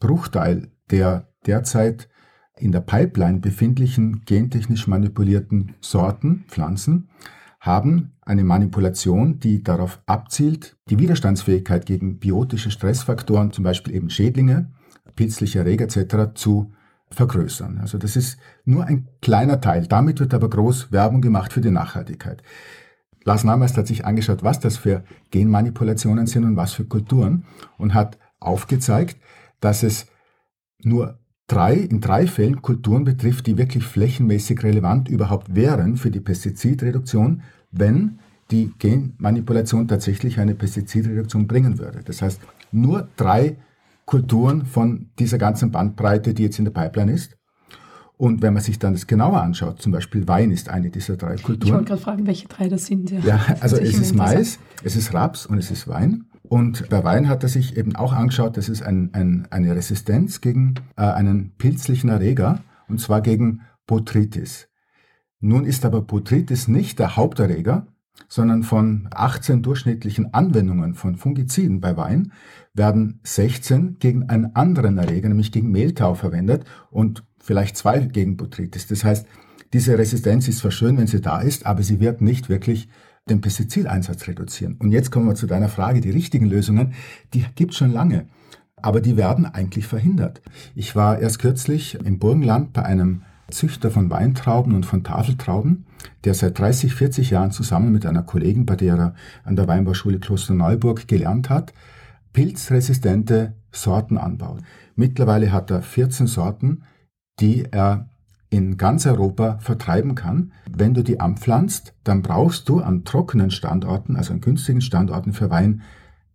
Bruchteil 0.00 0.70
der 0.90 1.28
derzeit 1.46 2.08
in 2.58 2.72
der 2.72 2.80
Pipeline 2.80 3.40
befindlichen 3.40 4.24
gentechnisch 4.24 4.86
manipulierten 4.86 5.74
Sorten, 5.80 6.44
Pflanzen, 6.48 7.08
haben 7.60 8.12
eine 8.22 8.44
Manipulation, 8.44 9.40
die 9.40 9.62
darauf 9.62 10.00
abzielt, 10.06 10.76
die 10.88 10.98
Widerstandsfähigkeit 10.98 11.84
gegen 11.84 12.18
biotische 12.18 12.70
Stressfaktoren, 12.70 13.52
zum 13.52 13.64
Beispiel 13.64 13.94
eben 13.94 14.10
Schädlinge, 14.10 14.72
pilzliche 15.16 15.60
Erreger 15.60 15.84
etc., 15.84 16.34
zu 16.34 16.72
vergrößern. 17.10 17.78
Also 17.78 17.98
das 17.98 18.16
ist 18.16 18.38
nur 18.64 18.84
ein 18.84 19.08
kleiner 19.20 19.60
Teil. 19.60 19.86
Damit 19.86 20.20
wird 20.20 20.34
aber 20.34 20.50
groß 20.50 20.92
Werbung 20.92 21.20
gemacht 21.20 21.52
für 21.52 21.60
die 21.60 21.70
Nachhaltigkeit. 21.70 22.42
Lars 23.26 23.42
Namast 23.42 23.76
hat 23.76 23.88
sich 23.88 24.06
angeschaut, 24.06 24.44
was 24.44 24.60
das 24.60 24.76
für 24.76 25.02
Genmanipulationen 25.30 26.26
sind 26.26 26.44
und 26.44 26.56
was 26.56 26.72
für 26.72 26.84
Kulturen 26.84 27.44
und 27.76 27.92
hat 27.92 28.18
aufgezeigt, 28.38 29.16
dass 29.60 29.82
es 29.82 30.06
nur 30.82 31.18
drei, 31.48 31.74
in 31.74 32.00
drei 32.00 32.28
Fällen 32.28 32.62
Kulturen 32.62 33.04
betrifft, 33.04 33.48
die 33.48 33.58
wirklich 33.58 33.84
flächenmäßig 33.84 34.62
relevant 34.62 35.08
überhaupt 35.08 35.56
wären 35.56 35.96
für 35.96 36.12
die 36.12 36.20
Pestizidreduktion, 36.20 37.42
wenn 37.72 38.20
die 38.52 38.72
Genmanipulation 38.78 39.88
tatsächlich 39.88 40.38
eine 40.38 40.54
Pestizidreduktion 40.54 41.48
bringen 41.48 41.80
würde. 41.80 42.02
Das 42.04 42.22
heißt, 42.22 42.40
nur 42.70 43.08
drei 43.16 43.56
Kulturen 44.04 44.66
von 44.66 45.10
dieser 45.18 45.38
ganzen 45.38 45.72
Bandbreite, 45.72 46.32
die 46.32 46.44
jetzt 46.44 46.60
in 46.60 46.64
der 46.64 46.72
Pipeline 46.72 47.10
ist. 47.10 47.35
Und 48.18 48.40
wenn 48.40 48.54
man 48.54 48.62
sich 48.62 48.78
dann 48.78 48.94
das 48.94 49.06
genauer 49.06 49.42
anschaut, 49.42 49.82
zum 49.82 49.92
Beispiel 49.92 50.26
Wein 50.26 50.50
ist 50.50 50.70
eine 50.70 50.90
dieser 50.90 51.16
drei 51.16 51.36
Kulturen. 51.36 51.66
Ich 51.66 51.72
wollte 51.72 51.84
gerade 51.84 52.00
fragen, 52.00 52.26
welche 52.26 52.48
drei 52.48 52.68
das 52.68 52.86
sind. 52.86 53.10
Ja, 53.10 53.20
ja 53.20 53.40
also 53.60 53.76
es 53.76 53.98
ist 53.98 54.14
Mais, 54.14 54.58
es 54.82 54.96
ist 54.96 55.12
Raps 55.12 55.44
und 55.44 55.58
es 55.58 55.70
ist 55.70 55.86
Wein. 55.86 56.24
Und 56.48 56.88
bei 56.88 57.04
Wein 57.04 57.28
hat 57.28 57.42
er 57.42 57.48
sich 57.48 57.76
eben 57.76 57.94
auch 57.96 58.12
angeschaut, 58.12 58.56
dass 58.56 58.68
es 58.68 58.80
ein, 58.80 59.10
ein, 59.12 59.48
eine 59.50 59.74
Resistenz 59.74 60.40
gegen 60.40 60.74
äh, 60.96 61.02
einen 61.02 61.56
pilzlichen 61.58 62.08
Erreger, 62.08 62.60
und 62.88 63.00
zwar 63.00 63.20
gegen 63.20 63.62
Botrytis. 63.86 64.68
Nun 65.40 65.64
ist 65.64 65.84
aber 65.84 66.00
Botrytis 66.00 66.68
nicht 66.68 66.98
der 66.98 67.16
Haupterreger, 67.16 67.86
sondern 68.28 68.62
von 68.62 69.08
18 69.12 69.62
durchschnittlichen 69.62 70.32
Anwendungen 70.32 70.94
von 70.94 71.16
Fungiziden 71.16 71.80
bei 71.80 71.96
Wein 71.96 72.32
werden 72.72 73.20
16 73.24 73.98
gegen 73.98 74.28
einen 74.28 74.56
anderen 74.56 74.96
Erreger, 74.98 75.28
nämlich 75.28 75.52
gegen 75.52 75.70
Mehltau 75.70 76.14
verwendet 76.14 76.64
und 76.90 77.24
vielleicht 77.46 77.76
zwei 77.76 78.00
gegen 78.00 78.36
Botrytis. 78.36 78.86
Das 78.88 79.04
heißt, 79.04 79.26
diese 79.72 79.96
Resistenz 79.96 80.48
ist 80.48 80.58
zwar 80.58 80.70
schön, 80.70 80.98
wenn 80.98 81.06
sie 81.06 81.20
da 81.20 81.40
ist, 81.40 81.64
aber 81.64 81.82
sie 81.82 82.00
wird 82.00 82.20
nicht 82.20 82.48
wirklich 82.48 82.88
den 83.28 83.40
Pestizideinsatz 83.40 84.26
reduzieren. 84.28 84.76
Und 84.78 84.92
jetzt 84.92 85.10
kommen 85.10 85.26
wir 85.26 85.34
zu 85.34 85.46
deiner 85.46 85.68
Frage, 85.68 86.00
die 86.00 86.10
richtigen 86.10 86.46
Lösungen, 86.46 86.94
die 87.34 87.44
gibt 87.54 87.72
es 87.72 87.78
schon 87.78 87.92
lange, 87.92 88.26
aber 88.76 89.00
die 89.00 89.16
werden 89.16 89.46
eigentlich 89.46 89.86
verhindert. 89.86 90.42
Ich 90.74 90.94
war 90.94 91.18
erst 91.18 91.38
kürzlich 91.38 91.94
im 92.04 92.18
Burgenland 92.18 92.72
bei 92.72 92.84
einem 92.84 93.22
Züchter 93.50 93.90
von 93.90 94.10
Weintrauben 94.10 94.74
und 94.74 94.86
von 94.86 95.04
Tafeltrauben, 95.04 95.86
der 96.24 96.34
seit 96.34 96.58
30, 96.58 96.94
40 96.94 97.30
Jahren 97.30 97.52
zusammen 97.52 97.92
mit 97.92 98.06
einer 98.06 98.22
Kollegin, 98.22 98.66
bei 98.66 98.76
der 98.76 98.96
er 98.96 99.14
an 99.44 99.56
der 99.56 99.68
Weinbauschule 99.68 100.18
Klosterneuburg 100.18 101.06
gelernt 101.06 101.48
hat, 101.48 101.72
pilzresistente 102.32 103.54
Sorten 103.72 104.18
anbaut. 104.18 104.60
Mittlerweile 104.96 105.52
hat 105.52 105.70
er 105.70 105.82
14 105.82 106.26
Sorten, 106.26 106.82
die 107.40 107.66
er 107.70 108.08
in 108.50 108.76
ganz 108.76 109.06
Europa 109.06 109.58
vertreiben 109.58 110.14
kann. 110.14 110.52
Wenn 110.70 110.94
du 110.94 111.02
die 111.02 111.20
anpflanzt, 111.20 111.94
dann 112.04 112.22
brauchst 112.22 112.68
du 112.68 112.80
an 112.80 113.04
trockenen 113.04 113.50
Standorten, 113.50 114.16
also 114.16 114.32
an 114.32 114.40
günstigen 114.40 114.80
Standorten 114.80 115.32
für 115.32 115.50
Wein, 115.50 115.82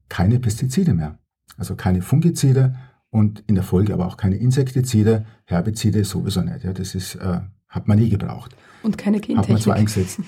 keine 0.09 0.39
Pestizide 0.39 0.93
mehr. 0.93 1.17
Also 1.57 1.75
keine 1.75 2.01
Fungizide 2.01 2.75
und 3.09 3.43
in 3.47 3.55
der 3.55 3.63
Folge 3.63 3.93
aber 3.93 4.07
auch 4.07 4.17
keine 4.17 4.35
Insektizide, 4.37 5.25
Herbizide 5.45 6.03
sowieso 6.03 6.41
nicht. 6.41 6.63
Ja, 6.63 6.73
das 6.73 6.95
ist, 6.95 7.15
äh, 7.15 7.41
hat 7.67 7.87
man 7.87 7.99
nie 7.99 8.09
gebraucht. 8.09 8.55
Und 8.83 8.97
keine 8.97 9.17
Gentechnik. 9.17 9.37
Hat 9.37 9.49
man 9.49 9.61
zwar 9.61 9.75
eingesetzt. 9.75 10.19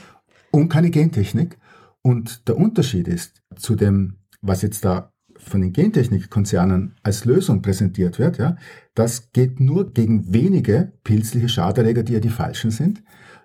Und 0.51 0.69
keine 0.69 0.89
Gentechnik. 0.89 1.57
Und 2.01 2.47
der 2.47 2.57
Unterschied 2.57 3.07
ist 3.07 3.41
zu 3.55 3.75
dem, 3.75 4.17
was 4.41 4.61
jetzt 4.61 4.83
da 4.85 5.12
von 5.43 5.61
den 5.61 5.73
Gentechnikkonzernen 5.73 6.95
als 7.03 7.25
Lösung 7.25 7.61
präsentiert 7.61 8.19
wird, 8.19 8.37
ja, 8.37 8.57
das 8.95 9.31
geht 9.31 9.59
nur 9.59 9.93
gegen 9.93 10.33
wenige 10.33 10.93
pilzliche 11.03 11.49
Schaderreger, 11.49 12.03
die 12.03 12.13
ja 12.13 12.19
die 12.19 12.29
falschen 12.29 12.71
sind, 12.71 13.03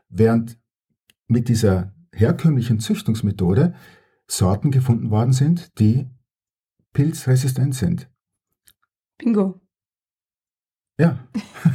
während 0.08 0.58
mit 1.26 1.48
dieser 1.48 1.94
herkömmlichen 2.14 2.80
Züchtungsmethode 2.80 3.74
Sorten 4.26 4.70
gefunden 4.70 5.10
worden 5.10 5.32
sind, 5.32 5.78
die 5.78 6.08
pilzresistent 6.92 7.74
sind. 7.74 8.10
Bingo. 9.18 9.60
Ja. 10.98 11.18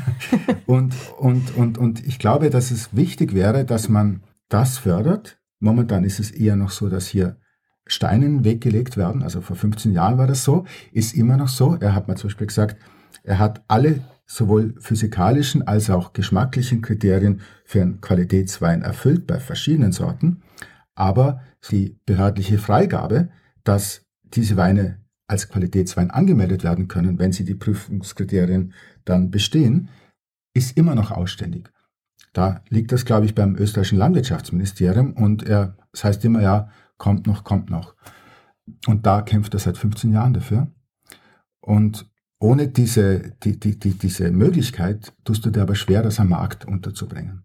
und, 0.65 0.93
und, 1.17 1.55
und, 1.55 1.77
und 1.77 2.05
ich 2.05 2.19
glaube, 2.19 2.49
dass 2.49 2.71
es 2.71 2.95
wichtig 2.95 3.33
wäre, 3.33 3.65
dass 3.65 3.89
man 3.89 4.23
das 4.49 4.77
fördert. 4.77 5.39
Momentan 5.59 6.03
ist 6.03 6.19
es 6.19 6.31
eher 6.31 6.55
noch 6.55 6.71
so, 6.71 6.89
dass 6.89 7.07
hier 7.07 7.37
Steine 7.85 8.25
in 8.25 8.37
den 8.39 8.43
Weg 8.45 8.61
gelegt 8.61 8.97
werden. 8.97 9.23
Also 9.23 9.41
vor 9.41 9.55
15 9.55 9.91
Jahren 9.91 10.17
war 10.17 10.27
das 10.27 10.43
so, 10.43 10.65
ist 10.91 11.15
immer 11.15 11.37
noch 11.37 11.49
so. 11.49 11.75
Er 11.79 11.93
hat 11.93 12.07
mir 12.07 12.15
zum 12.15 12.29
Beispiel 12.29 12.47
gesagt, 12.47 12.77
er 13.23 13.39
hat 13.39 13.63
alle 13.67 14.01
sowohl 14.25 14.75
physikalischen 14.79 15.67
als 15.67 15.89
auch 15.89 16.13
geschmacklichen 16.13 16.81
Kriterien 16.81 17.41
für 17.65 17.81
einen 17.81 18.01
Qualitätswein 18.01 18.81
erfüllt 18.81 19.27
bei 19.27 19.39
verschiedenen 19.39 19.91
Sorten. 19.91 20.41
Aber 20.95 21.41
die 21.69 21.99
behördliche 22.05 22.57
Freigabe, 22.57 23.29
dass 23.63 24.05
diese 24.23 24.57
Weine 24.57 24.99
als 25.27 25.49
Qualitätswein 25.49 26.11
angemeldet 26.11 26.63
werden 26.63 26.87
können, 26.87 27.19
wenn 27.19 27.31
sie 27.31 27.45
die 27.45 27.55
Prüfungskriterien 27.55 28.73
dann 29.05 29.31
bestehen, 29.31 29.89
ist 30.53 30.77
immer 30.77 30.95
noch 30.95 31.11
ausständig. 31.11 31.69
Da 32.33 32.61
liegt 32.69 32.91
das, 32.91 33.05
glaube 33.05 33.25
ich, 33.25 33.35
beim 33.35 33.55
österreichischen 33.55 33.99
Landwirtschaftsministerium 33.99 35.13
und 35.13 35.43
er, 35.43 35.77
das 35.91 36.03
heißt 36.03 36.25
immer 36.25 36.41
ja, 36.41 36.69
kommt 37.03 37.27
noch, 37.27 37.43
kommt 37.43 37.69
noch. 37.69 37.95
Und 38.87 39.05
da 39.05 39.21
kämpft 39.21 39.53
er 39.53 39.59
seit 39.59 39.77
15 39.77 40.13
Jahren 40.13 40.33
dafür. 40.33 40.67
Und 41.59 42.09
ohne 42.39 42.69
diese, 42.69 43.33
die, 43.43 43.59
die, 43.59 43.77
die, 43.77 43.97
diese 43.97 44.31
Möglichkeit 44.31 45.13
tust 45.25 45.45
du 45.45 45.49
dir 45.49 45.63
aber 45.63 45.75
schwer, 45.75 46.01
das 46.01 46.21
am 46.21 46.29
Markt 46.29 46.63
unterzubringen. 46.63 47.43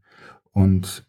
Und 0.53 1.09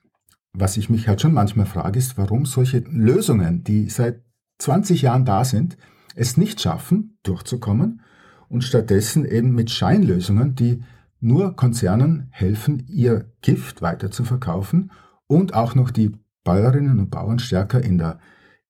was 0.51 0.77
ich 0.77 0.89
mich 0.89 1.07
halt 1.07 1.21
schon 1.21 1.33
manchmal 1.33 1.67
frage, 1.67 1.99
ist, 1.99 2.17
warum 2.17 2.47
solche 2.47 2.79
Lösungen, 2.79 3.63
die 3.63 3.87
seit 3.87 4.23
20 4.57 5.03
Jahren 5.03 5.25
da 5.25 5.45
sind, 5.45 5.77
es 6.15 6.35
nicht 6.35 6.59
schaffen, 6.59 7.19
durchzukommen 7.21 8.01
und 8.47 8.63
stattdessen 8.63 9.25
eben 9.25 9.53
mit 9.53 9.69
Scheinlösungen, 9.69 10.55
die 10.55 10.83
nur 11.19 11.55
Konzernen 11.55 12.29
helfen, 12.31 12.83
ihr 12.87 13.31
Gift 13.41 13.83
weiter 13.83 14.09
zu 14.09 14.23
verkaufen 14.23 14.91
und 15.27 15.53
auch 15.53 15.75
noch 15.75 15.91
die 15.91 16.17
Bäuerinnen 16.43 16.97
und 16.97 17.11
Bauern 17.11 17.37
stärker 17.37 17.83
in 17.83 17.99
der, 17.99 18.19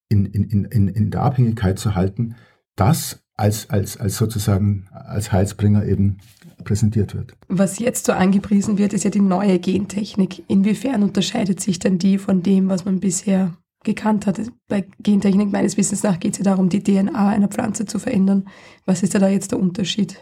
in, 0.09 0.25
in, 0.25 0.65
in, 0.65 0.87
in 0.87 1.11
der 1.11 1.21
Abhängigkeit 1.21 1.79
zu 1.79 1.95
halten, 1.95 2.35
das 2.75 3.21
als, 3.37 3.69
als, 3.69 3.97
als 3.97 4.17
sozusagen 4.17 4.87
als 4.91 5.31
Heilsbringer 5.31 5.85
eben 5.85 6.17
präsentiert 6.63 7.15
wird. 7.15 7.33
Was 7.47 7.79
jetzt 7.79 8.05
so 8.05 8.11
angepriesen 8.11 8.77
wird, 8.77 8.91
ist 8.91 9.05
ja 9.05 9.11
die 9.11 9.21
neue 9.21 9.59
Gentechnik. 9.59 10.43
Inwiefern 10.49 11.03
unterscheidet 11.03 11.61
sich 11.61 11.79
denn 11.79 11.99
die 11.99 12.17
von 12.17 12.43
dem, 12.43 12.67
was 12.67 12.83
man 12.83 12.99
bisher 12.99 13.53
gekannt 13.83 14.27
hat? 14.27 14.41
Bei 14.67 14.85
Gentechnik 14.99 15.51
meines 15.51 15.77
Wissens 15.77 16.03
nach 16.03 16.19
geht 16.19 16.33
es 16.33 16.39
ja 16.39 16.43
darum, 16.43 16.67
die 16.67 16.83
DNA 16.83 17.29
einer 17.29 17.47
Pflanze 17.47 17.85
zu 17.85 17.97
verändern. 17.97 18.45
Was 18.85 19.03
ist 19.03 19.15
da 19.15 19.27
jetzt 19.29 19.51
der 19.51 19.59
Unterschied? 19.59 20.17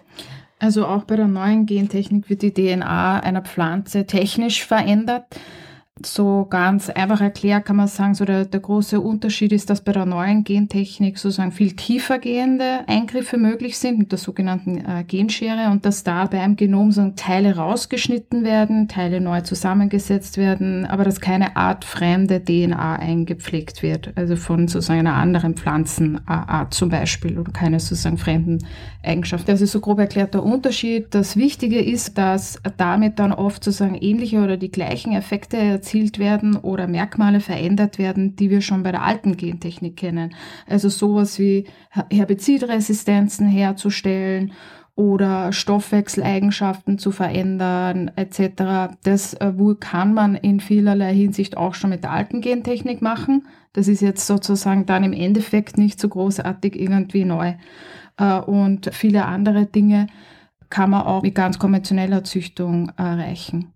Also 0.59 0.85
auch 0.85 1.03
bei 1.03 1.15
der 1.15 1.27
neuen 1.27 1.65
Gentechnik 1.65 2.29
wird 2.29 2.41
die 2.41 2.53
DNA 2.53 3.19
einer 3.19 3.41
Pflanze 3.41 4.05
technisch 4.05 4.63
verändert 4.65 5.25
so 6.05 6.45
ganz 6.49 6.89
einfach 6.89 7.21
erklärt 7.21 7.65
kann 7.65 7.75
man 7.75 7.87
sagen, 7.87 8.13
so 8.13 8.25
der, 8.25 8.45
der 8.45 8.59
große 8.59 8.99
Unterschied 8.99 9.51
ist, 9.51 9.69
dass 9.69 9.81
bei 9.81 9.91
der 9.91 10.05
neuen 10.05 10.43
Gentechnik 10.43 11.17
sozusagen 11.17 11.51
viel 11.51 11.75
tiefer 11.75 12.19
gehende 12.19 12.81
Eingriffe 12.87 13.37
möglich 13.37 13.77
sind 13.77 13.97
mit 13.97 14.11
der 14.11 14.19
sogenannten 14.19 14.77
äh, 14.77 15.03
Genschere 15.03 15.69
und 15.71 15.85
dass 15.85 16.03
da 16.03 16.25
beim 16.25 16.55
Genom 16.55 16.91
so 16.91 17.11
Teile 17.15 17.55
rausgeschnitten 17.55 18.43
werden, 18.43 18.87
Teile 18.87 19.21
neu 19.21 19.41
zusammengesetzt 19.41 20.37
werden, 20.37 20.85
aber 20.85 21.03
dass 21.03 21.21
keine 21.21 21.55
Art 21.55 21.85
fremde 21.85 22.43
DNA 22.43 22.97
eingepflegt 22.97 23.81
wird, 23.81 24.11
also 24.15 24.35
von 24.35 24.67
sozusagen 24.67 24.99
einer 24.99 25.15
anderen 25.15 25.55
Pflanzenart 25.55 26.73
zum 26.73 26.89
Beispiel 26.89 27.37
und 27.37 27.53
keine 27.53 27.79
sozusagen 27.79 28.17
fremden 28.17 28.59
Eigenschaften. 29.03 29.51
Das 29.51 29.61
ist 29.61 29.71
so 29.71 29.79
grob 29.79 29.99
erklärt 29.99 30.33
der 30.33 30.43
Unterschied. 30.43 31.07
Das 31.11 31.37
Wichtige 31.37 31.79
ist, 31.79 32.17
dass 32.17 32.59
damit 32.77 33.19
dann 33.19 33.31
oft 33.31 33.63
sozusagen 33.63 33.95
ähnliche 33.95 34.39
oder 34.43 34.57
die 34.57 34.71
gleichen 34.71 35.13
Effekte 35.13 35.79
erzielt 35.87 36.19
werden 36.19 36.57
oder 36.57 36.85
Merkmale 36.85 37.39
verändert 37.39 37.97
werden, 37.97 38.35
die 38.35 38.49
wir 38.49 38.59
schon 38.59 38.83
bei 38.83 38.91
der 38.91 39.03
alten 39.03 39.37
Gentechnik 39.37 39.95
kennen. 39.95 40.35
Also 40.67 40.89
sowas 40.89 41.39
wie 41.39 41.65
Herbizidresistenzen 42.11 43.47
herzustellen 43.47 44.51
oder 44.95 45.53
Stoffwechseleigenschaften 45.53 46.97
zu 46.97 47.11
verändern 47.11 48.11
etc. 48.17 48.95
Das 49.03 49.33
äh, 49.35 49.53
kann 49.79 50.13
man 50.13 50.35
in 50.35 50.59
vielerlei 50.59 51.13
Hinsicht 51.13 51.55
auch 51.55 51.73
schon 51.73 51.91
mit 51.91 52.03
der 52.03 52.11
alten 52.11 52.41
Gentechnik 52.41 53.01
machen. 53.01 53.47
Das 53.71 53.87
ist 53.87 54.01
jetzt 54.01 54.27
sozusagen 54.27 54.85
dann 54.85 55.05
im 55.05 55.13
Endeffekt 55.13 55.77
nicht 55.77 56.01
so 56.01 56.09
großartig 56.09 56.77
irgendwie 56.77 57.23
neu. 57.23 57.53
Äh, 58.17 58.39
und 58.39 58.89
viele 58.91 59.25
andere 59.25 59.67
Dinge 59.67 60.07
kann 60.69 60.89
man 60.89 61.03
auch 61.03 61.21
mit 61.21 61.35
ganz 61.35 61.59
konventioneller 61.59 62.25
Züchtung 62.25 62.91
erreichen. 62.97 63.71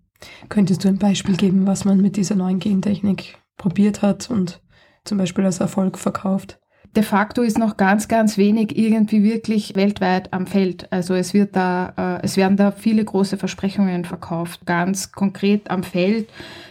Könntest 0.49 0.83
du 0.83 0.87
ein 0.87 0.97
Beispiel 0.97 1.35
geben, 1.35 1.67
was 1.67 1.85
man 1.85 2.01
mit 2.01 2.17
dieser 2.17 2.35
neuen 2.35 2.59
Gentechnik 2.59 3.37
probiert 3.57 4.01
hat 4.01 4.29
und 4.29 4.61
zum 5.03 5.17
Beispiel 5.17 5.45
als 5.45 5.59
Erfolg 5.59 5.97
verkauft? 5.97 6.61
de 6.95 7.03
facto 7.03 7.41
ist 7.41 7.57
noch 7.57 7.77
ganz, 7.77 8.07
ganz 8.07 8.37
wenig 8.37 8.77
irgendwie 8.77 9.23
wirklich 9.23 9.75
weltweit 9.75 10.33
am 10.33 10.45
Feld. 10.45 10.91
Also 10.91 11.13
es 11.13 11.33
wird 11.33 11.55
da, 11.55 11.93
äh, 11.97 12.25
es 12.25 12.37
werden 12.37 12.57
da 12.57 12.71
viele 12.71 13.03
große 13.03 13.37
Versprechungen 13.37 14.05
verkauft. 14.05 14.65
Ganz 14.65 15.11
konkret 15.11 15.71
am 15.71 15.83
Feld 15.83 16.29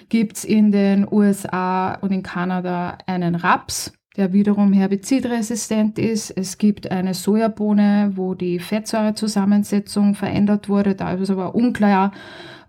gibt's 0.09 0.45
in 0.45 0.73
den 0.73 1.07
USA 1.11 1.95
und 1.95 2.13
in 2.13 2.23
Kanada 2.23 2.99
einen 3.07 3.35
Raps, 3.35 3.93
der 4.17 4.33
wiederum 4.33 4.73
herbizidresistent 4.73 5.99
ist. 5.99 6.31
Es 6.31 6.59
gibt 6.59 6.91
eine 6.91 7.15
Sojabohne, 7.15 8.13
wo 8.17 8.35
die 8.35 8.59
Fettsäurezusammensetzung 8.59 10.15
verändert 10.15 10.69
wurde. 10.69 10.95
Da 10.95 11.15
ist 11.15 11.21
es 11.23 11.31
aber 11.31 11.55
unklar, 11.55 12.13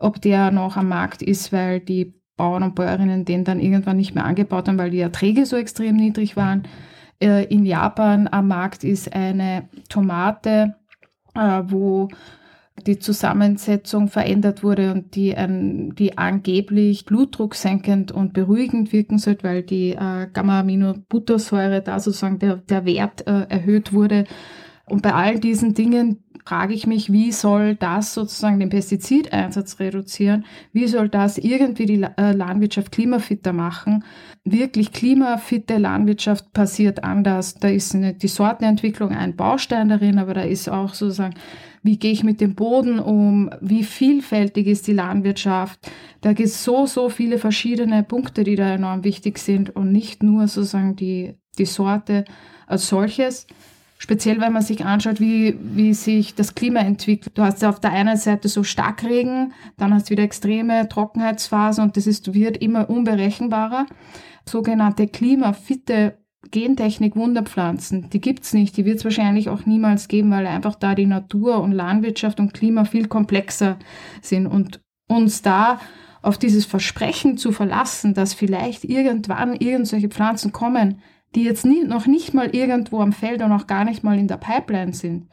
ob 0.01 0.21
der 0.21 0.51
noch 0.51 0.77
am 0.77 0.89
Markt 0.89 1.21
ist, 1.21 1.53
weil 1.53 1.79
die 1.79 2.13
Bauern 2.37 2.63
und 2.63 2.75
Bäuerinnen 2.75 3.23
den 3.23 3.43
dann 3.43 3.59
irgendwann 3.59 3.97
nicht 3.97 4.15
mehr 4.15 4.25
angebaut 4.25 4.67
haben, 4.67 4.79
weil 4.79 4.89
die 4.89 4.99
Erträge 4.99 5.45
so 5.45 5.57
extrem 5.57 5.95
niedrig 5.95 6.35
waren. 6.35 6.63
Äh, 7.21 7.45
in 7.45 7.65
Japan 7.65 8.27
am 8.31 8.47
Markt 8.47 8.83
ist 8.83 9.13
eine 9.13 9.69
Tomate, 9.89 10.75
äh, 11.35 11.61
wo 11.67 12.07
die 12.87 12.97
Zusammensetzung 12.97 14.07
verändert 14.07 14.63
wurde 14.63 14.91
und 14.91 15.13
die, 15.15 15.35
die 15.37 16.17
angeblich 16.17 17.05
blutdrucksenkend 17.05 18.11
und 18.11 18.33
beruhigend 18.33 18.91
wirken 18.91 19.19
sollte, 19.19 19.43
weil 19.43 19.61
die 19.61 19.91
äh, 19.91 20.27
Gamma-Aminobuttersäure 20.33 21.81
da 21.81 21.99
sozusagen 21.99 22.39
der, 22.39 22.55
der 22.55 22.85
Wert 22.85 23.21
erhöht 23.27 23.93
wurde. 23.93 24.23
Und 24.87 25.03
bei 25.03 25.13
all 25.13 25.39
diesen 25.39 25.75
Dingen 25.75 26.23
frage 26.45 26.73
ich 26.73 26.87
mich, 26.87 27.11
wie 27.11 27.31
soll 27.31 27.75
das 27.75 28.13
sozusagen 28.13 28.59
den 28.59 28.69
Pestizideinsatz 28.69 29.79
reduzieren? 29.79 30.45
Wie 30.73 30.87
soll 30.87 31.09
das 31.09 31.37
irgendwie 31.37 31.85
die 31.85 32.01
äh, 32.01 32.31
Landwirtschaft 32.31 32.91
klimafitter 32.91 33.53
machen? 33.53 34.03
Wirklich 34.43 34.91
klimafitte 34.91 35.77
Landwirtschaft 35.77 36.51
passiert 36.53 37.03
anders. 37.03 37.55
Da 37.55 37.67
ist 37.67 37.93
eine, 37.95 38.13
die 38.13 38.27
Sortenentwicklung 38.27 39.11
ein 39.11 39.35
Baustein 39.35 39.89
darin, 39.89 40.17
aber 40.17 40.33
da 40.33 40.41
ist 40.41 40.69
auch 40.69 40.93
sozusagen, 40.93 41.35
wie 41.83 41.97
gehe 41.97 42.11
ich 42.11 42.23
mit 42.23 42.41
dem 42.41 42.55
Boden 42.55 42.99
um? 42.99 43.49
Wie 43.59 43.83
vielfältig 43.83 44.67
ist 44.67 44.87
die 44.87 44.93
Landwirtschaft? 44.93 45.79
Da 46.21 46.33
gibt 46.33 46.49
es 46.49 46.63
so, 46.63 46.85
so 46.85 47.09
viele 47.09 47.39
verschiedene 47.39 48.03
Punkte, 48.03 48.43
die 48.43 48.55
da 48.55 48.71
enorm 48.71 49.03
wichtig 49.03 49.39
sind 49.39 49.75
und 49.75 49.91
nicht 49.91 50.21
nur 50.21 50.47
sozusagen 50.47 50.95
die, 50.95 51.35
die 51.57 51.65
Sorte 51.65 52.25
als 52.67 52.87
solches. 52.87 53.47
Speziell, 54.01 54.41
wenn 54.41 54.51
man 54.51 54.63
sich 54.63 54.83
anschaut, 54.83 55.19
wie, 55.19 55.55
wie 55.61 55.93
sich 55.93 56.33
das 56.33 56.55
Klima 56.55 56.79
entwickelt. 56.79 57.37
Du 57.37 57.43
hast 57.43 57.61
ja 57.61 57.69
auf 57.69 57.79
der 57.79 57.91
einen 57.91 58.17
Seite 58.17 58.47
so 58.47 58.63
Starkregen, 58.63 59.53
dann 59.77 59.93
hast 59.93 60.07
du 60.07 60.13
wieder 60.13 60.23
extreme 60.23 60.89
Trockenheitsphasen 60.89 61.83
und 61.83 61.95
das 61.95 62.07
ist, 62.07 62.33
wird 62.33 62.57
immer 62.57 62.89
unberechenbarer. 62.89 63.85
Sogenannte 64.49 65.07
klimafitte 65.07 66.17
Gentechnik 66.49 67.15
Wunderpflanzen, 67.15 68.09
die 68.09 68.19
gibt's 68.19 68.53
nicht, 68.53 68.75
die 68.75 68.85
wird's 68.85 69.03
wahrscheinlich 69.03 69.49
auch 69.49 69.67
niemals 69.67 70.07
geben, 70.07 70.31
weil 70.31 70.47
einfach 70.47 70.73
da 70.73 70.95
die 70.95 71.05
Natur 71.05 71.61
und 71.61 71.71
Landwirtschaft 71.71 72.39
und 72.39 72.55
Klima 72.55 72.85
viel 72.85 73.07
komplexer 73.07 73.77
sind 74.23 74.47
und 74.47 74.81
uns 75.07 75.43
da 75.43 75.79
auf 76.23 76.39
dieses 76.39 76.65
Versprechen 76.65 77.37
zu 77.37 77.51
verlassen, 77.51 78.15
dass 78.15 78.33
vielleicht 78.33 78.83
irgendwann 78.83 79.53
irgendwelche 79.53 80.09
Pflanzen 80.09 80.51
kommen, 80.51 81.03
die 81.35 81.43
jetzt 81.43 81.65
nie, 81.65 81.83
noch 81.83 82.07
nicht 82.07 82.33
mal 82.33 82.53
irgendwo 82.53 83.01
am 83.01 83.13
Feld 83.13 83.41
und 83.41 83.51
auch 83.51 83.67
gar 83.67 83.85
nicht 83.85 84.03
mal 84.03 84.19
in 84.19 84.27
der 84.27 84.37
Pipeline 84.37 84.93
sind, 84.93 85.27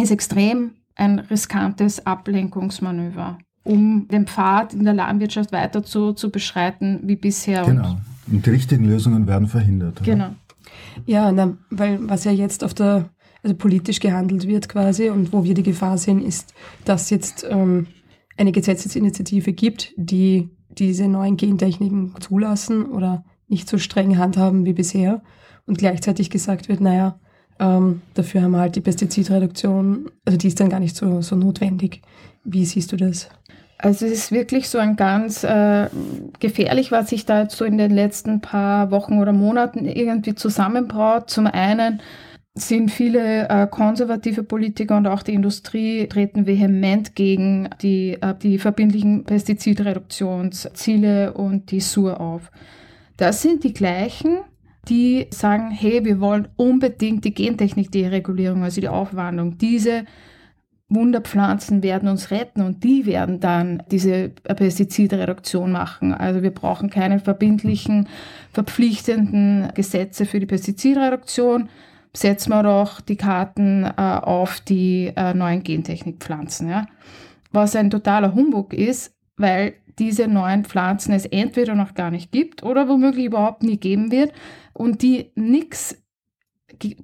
ist 0.00 0.10
extrem 0.10 0.72
ein 0.94 1.18
riskantes 1.18 2.06
Ablenkungsmanöver, 2.06 3.38
um 3.64 4.06
den 4.08 4.26
Pfad 4.26 4.74
in 4.74 4.84
der 4.84 4.94
Landwirtschaft 4.94 5.52
weiter 5.52 5.82
zu, 5.82 6.12
zu 6.12 6.30
beschreiten 6.30 7.00
wie 7.04 7.16
bisher. 7.16 7.64
Genau. 7.64 7.96
Und 8.30 8.46
die 8.46 8.50
richtigen 8.50 8.84
Lösungen 8.84 9.26
werden 9.26 9.48
verhindert. 9.48 10.00
Oder? 10.00 10.12
Genau. 10.12 10.28
Ja, 11.06 11.32
na, 11.32 11.56
weil 11.70 11.98
was 12.08 12.24
ja 12.24 12.32
jetzt 12.32 12.62
auf 12.62 12.74
der, 12.74 13.10
also 13.42 13.56
politisch 13.56 14.00
gehandelt 14.00 14.46
wird 14.46 14.68
quasi 14.68 15.10
und 15.10 15.32
wo 15.32 15.44
wir 15.44 15.54
die 15.54 15.62
Gefahr 15.62 15.98
sehen, 15.98 16.22
ist, 16.24 16.54
dass 16.84 17.10
jetzt 17.10 17.44
ähm, 17.48 17.88
eine 18.36 18.52
Gesetzesinitiative 18.52 19.52
gibt, 19.52 19.92
die 19.96 20.50
diese 20.68 21.08
neuen 21.08 21.36
Gentechniken 21.36 22.14
zulassen 22.20 22.86
oder 22.86 23.24
nicht 23.52 23.68
so 23.68 23.78
streng 23.78 24.18
handhaben 24.18 24.64
wie 24.64 24.72
bisher 24.72 25.22
und 25.66 25.78
gleichzeitig 25.78 26.30
gesagt 26.30 26.68
wird, 26.68 26.80
naja, 26.80 27.20
ähm, 27.60 28.02
dafür 28.14 28.42
haben 28.42 28.52
wir 28.52 28.58
halt 28.58 28.74
die 28.74 28.80
Pestizidreduktion, 28.80 30.10
also 30.24 30.36
die 30.36 30.48
ist 30.48 30.58
dann 30.58 30.70
gar 30.70 30.80
nicht 30.80 30.96
so, 30.96 31.22
so 31.22 31.36
notwendig. 31.36 32.02
Wie 32.44 32.64
siehst 32.64 32.90
du 32.90 32.96
das? 32.96 33.28
Also 33.78 34.06
es 34.06 34.12
ist 34.12 34.32
wirklich 34.32 34.68
so 34.68 34.78
ein 34.78 34.96
ganz 34.96 35.44
äh, 35.44 35.88
gefährlich, 36.40 36.92
was 36.92 37.10
sich 37.10 37.26
da 37.26 37.42
jetzt 37.42 37.56
so 37.56 37.64
in 37.64 37.78
den 37.78 37.90
letzten 37.90 38.40
paar 38.40 38.90
Wochen 38.90 39.18
oder 39.18 39.32
Monaten 39.32 39.86
irgendwie 39.86 40.34
zusammenbraut. 40.34 41.28
Zum 41.28 41.46
einen 41.46 42.00
sind 42.54 42.90
viele 42.90 43.48
äh, 43.48 43.66
konservative 43.66 44.44
Politiker 44.44 44.96
und 44.96 45.06
auch 45.06 45.22
die 45.22 45.34
Industrie 45.34 46.06
treten 46.06 46.46
vehement 46.46 47.16
gegen 47.16 47.70
die, 47.80 48.18
äh, 48.20 48.34
die 48.40 48.58
verbindlichen 48.58 49.24
Pestizidreduktionsziele 49.24 51.32
und 51.32 51.70
die 51.70 51.80
SUR 51.80 52.20
auf. 52.20 52.50
Das 53.22 53.40
sind 53.40 53.62
die 53.62 53.72
gleichen, 53.72 54.38
die 54.88 55.28
sagen, 55.30 55.70
hey, 55.70 56.04
wir 56.04 56.18
wollen 56.18 56.48
unbedingt 56.56 57.24
die 57.24 57.32
Gentechnik-Deregulierung, 57.32 58.64
also 58.64 58.80
die 58.80 58.88
Aufwandlung. 58.88 59.58
Diese 59.58 60.06
Wunderpflanzen 60.88 61.84
werden 61.84 62.08
uns 62.08 62.32
retten 62.32 62.62
und 62.62 62.82
die 62.82 63.06
werden 63.06 63.38
dann 63.38 63.84
diese 63.92 64.30
Pestizidreduktion 64.30 65.70
machen. 65.70 66.12
Also 66.12 66.42
wir 66.42 66.50
brauchen 66.50 66.90
keine 66.90 67.20
verbindlichen, 67.20 68.08
verpflichtenden 68.52 69.68
Gesetze 69.72 70.26
für 70.26 70.40
die 70.40 70.46
Pestizidreduktion. 70.46 71.68
Setzen 72.12 72.50
wir 72.50 72.64
doch 72.64 73.00
die 73.00 73.14
Karten 73.14 73.84
äh, 73.84 74.00
auf 74.00 74.58
die 74.58 75.12
äh, 75.14 75.32
neuen 75.32 75.62
Gentechnikpflanzen. 75.62 76.68
Ja? 76.68 76.86
Was 77.52 77.76
ein 77.76 77.88
totaler 77.88 78.34
Humbug 78.34 78.74
ist, 78.74 79.14
weil 79.36 79.74
diese 79.98 80.28
neuen 80.28 80.64
Pflanzen 80.64 81.12
es 81.12 81.26
entweder 81.26 81.74
noch 81.74 81.94
gar 81.94 82.10
nicht 82.10 82.32
gibt 82.32 82.62
oder 82.62 82.88
womöglich 82.88 83.26
überhaupt 83.26 83.62
nie 83.62 83.76
geben 83.76 84.10
wird 84.10 84.32
und 84.72 85.02
die 85.02 85.30
nichts 85.34 86.02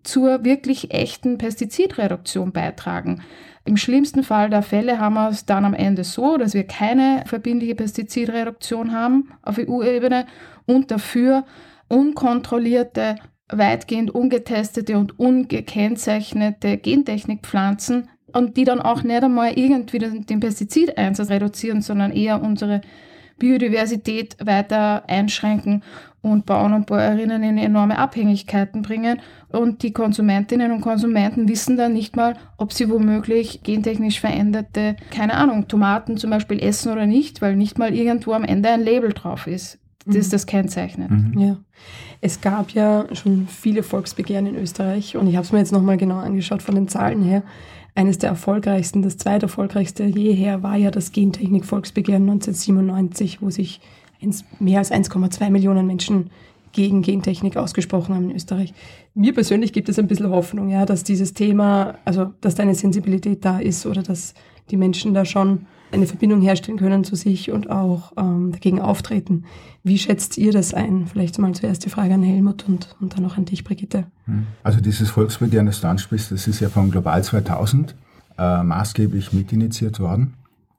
zur 0.03 0.45
wirklich 0.45 0.93
echten 0.93 1.39
Pestizidreduktion 1.39 2.53
beitragen. 2.53 3.23
Im 3.65 3.77
schlimmsten 3.77 4.23
Fall 4.23 4.49
der 4.49 4.63
Fälle 4.63 4.99
haben 4.99 5.15
wir 5.15 5.29
es 5.29 5.45
dann 5.45 5.65
am 5.65 5.75
Ende 5.75 6.05
so, 6.05 6.39
dass 6.39 6.55
wir 6.55 6.65
keine 6.65 7.23
verbindliche 7.27 7.75
Pestizidreduktion 7.75 8.93
haben 8.93 9.31
auf 9.43 9.59
EU-Ebene 9.59 10.27
und 10.65 10.91
dafür 10.91 11.45
unkontrollierte, 11.89 13.17
weitgehend 13.51 14.11
ungetestete 14.11 14.97
und 14.97 15.19
ungekennzeichnete 15.19 16.79
Gentechnikpflanzen 16.79 18.09
und 18.33 18.57
die 18.57 18.65
dann 18.65 18.81
auch 18.81 19.03
nicht 19.03 19.23
einmal 19.23 19.59
irgendwie 19.59 19.99
den 19.99 20.41
Pestizideinsatz 20.41 21.31
reduzieren, 21.31 21.83
sondern 21.83 22.13
eher 22.13 22.43
unsere 22.43 22.83
Biodiversität 23.39 24.37
weiter 24.45 25.05
einschränken 25.09 25.83
und 26.21 26.47
Bauern 26.47 26.73
und 26.73 26.87
Bäuerinnen 26.87 27.43
in 27.43 27.59
enorme 27.59 27.99
Abhängigkeiten 27.99 28.83
bringen. 28.83 29.21
Und 29.51 29.83
die 29.83 29.93
Konsumentinnen 29.93 30.73
und 30.73 30.81
Konsumenten 30.81 31.49
wissen 31.49 31.77
dann 31.77 31.93
nicht 31.93 32.17
mal, 32.17 32.37
ob 32.57 32.73
sie 32.73 32.91
womöglich 32.91 33.63
gentechnisch 33.63 34.21
veränderte, 34.21 34.97
keine 35.11 35.35
Ahnung, 35.35 35.69
Tomaten 35.69 36.17
zum 36.17 36.31
Beispiel 36.31 36.63
essen 36.63 36.93
oder 36.93 37.07
nicht, 37.07 37.41
weil 37.41 37.57
nicht 37.57 37.79
mal 37.79 37.95
irgendwo 37.95 38.33
am 38.33 38.45
Ende 38.45 38.71
ein 38.71 38.83
Label 38.83 39.13
drauf 39.13 39.47
ist. 39.47 39.79
Das 40.05 40.17
ist 40.17 40.29
mhm. 40.29 40.33
das 40.33 40.47
kennzeichnet. 40.47 41.11
Mhm. 41.11 41.39
Ja. 41.39 41.57
Es 42.21 42.41
gab 42.41 42.71
ja 42.71 43.07
schon 43.13 43.47
viele 43.47 43.83
Volksbegehren 43.83 44.47
in 44.47 44.57
Österreich 44.57 45.17
und 45.17 45.29
ich 45.29 45.37
habe 45.37 45.45
es 45.45 45.53
mir 45.53 45.59
jetzt 45.59 45.73
nochmal 45.73 45.97
genau 45.97 46.17
angeschaut 46.17 46.63
von 46.63 46.75
den 46.75 46.89
Zahlen 46.89 47.23
her 47.23 47.43
eines 47.95 48.19
der 48.19 48.31
erfolgreichsten, 48.31 49.03
das 49.03 49.17
zweiterfolgreichste 49.17 50.05
jeher 50.05 50.63
war 50.63 50.77
ja 50.77 50.91
das 50.91 51.13
Gentechnik-Volksbegehren 51.13 52.23
1997, 52.23 53.43
wo 53.43 53.51
sich 53.51 53.81
mehr 54.59 54.79
als 54.79 54.93
1,2 54.93 55.51
Millionen 55.51 55.87
Menschen 55.87 56.31
gegen 56.73 57.03
Gentechnik 57.03 57.57
ausgesprochen 57.57 58.15
haben 58.15 58.31
in 58.31 58.37
Österreich. 58.37 58.75
Mir 59.15 59.35
persönlich 59.35 59.73
gibt 59.73 59.89
es 59.89 59.99
ein 59.99 60.07
bisschen 60.07 60.31
Hoffnung, 60.31 60.69
ja, 60.69 60.87
dass 60.87 61.03
dieses 61.03 61.33
Thema, 61.33 61.99
also 62.05 62.33
dass 62.41 62.55
da 62.55 62.63
eine 62.63 62.75
Sensibilität 62.75 63.45
da 63.45 63.59
ist 63.59 63.87
oder 63.87 64.03
dass 64.03 64.35
die 64.71 64.77
Menschen 64.77 65.15
da 65.15 65.25
schon 65.25 65.67
eine 65.93 66.07
Verbindung 66.07 66.41
herstellen 66.41 66.79
können 66.79 67.05
zu 67.05 67.17
sich 67.17 67.51
und 67.51 67.71
auch 67.71 68.13
ähm, 68.17 68.53
dagegen 68.53 68.81
auftreten. 68.81 69.45
Wie 69.83 69.99
schätzt 69.99 70.37
ihr 70.37 70.53
das 70.53 70.75
ein? 70.75 71.07
Vielleicht 71.07 71.39
mal 71.39 71.53
zuerst 71.55 71.85
die 71.85 71.91
Frage 71.91 72.15
an 72.15 72.23
Helmut 72.23 72.69
und, 72.69 72.97
und 73.01 73.15
dann 73.15 73.23
noch 73.23 73.39
an 73.39 73.45
dich, 73.45 73.65
Brigitte. 73.65 74.07
Hm. 74.25 74.47
Also 74.63 74.81
dieses 74.81 75.11
Volksbegehren, 75.11 75.67
das 75.67 75.81
du 75.81 75.89
ansprichst, 75.89 76.31
das 76.31 76.47
ist 76.47 76.61
ja 76.61 76.69
von 76.69 76.91
Global 76.91 77.23
2000 77.23 77.95
äh, 78.39 78.63
maßgeblich 78.63 79.33
mitinitiiert 79.33 80.01
worden 80.01 80.35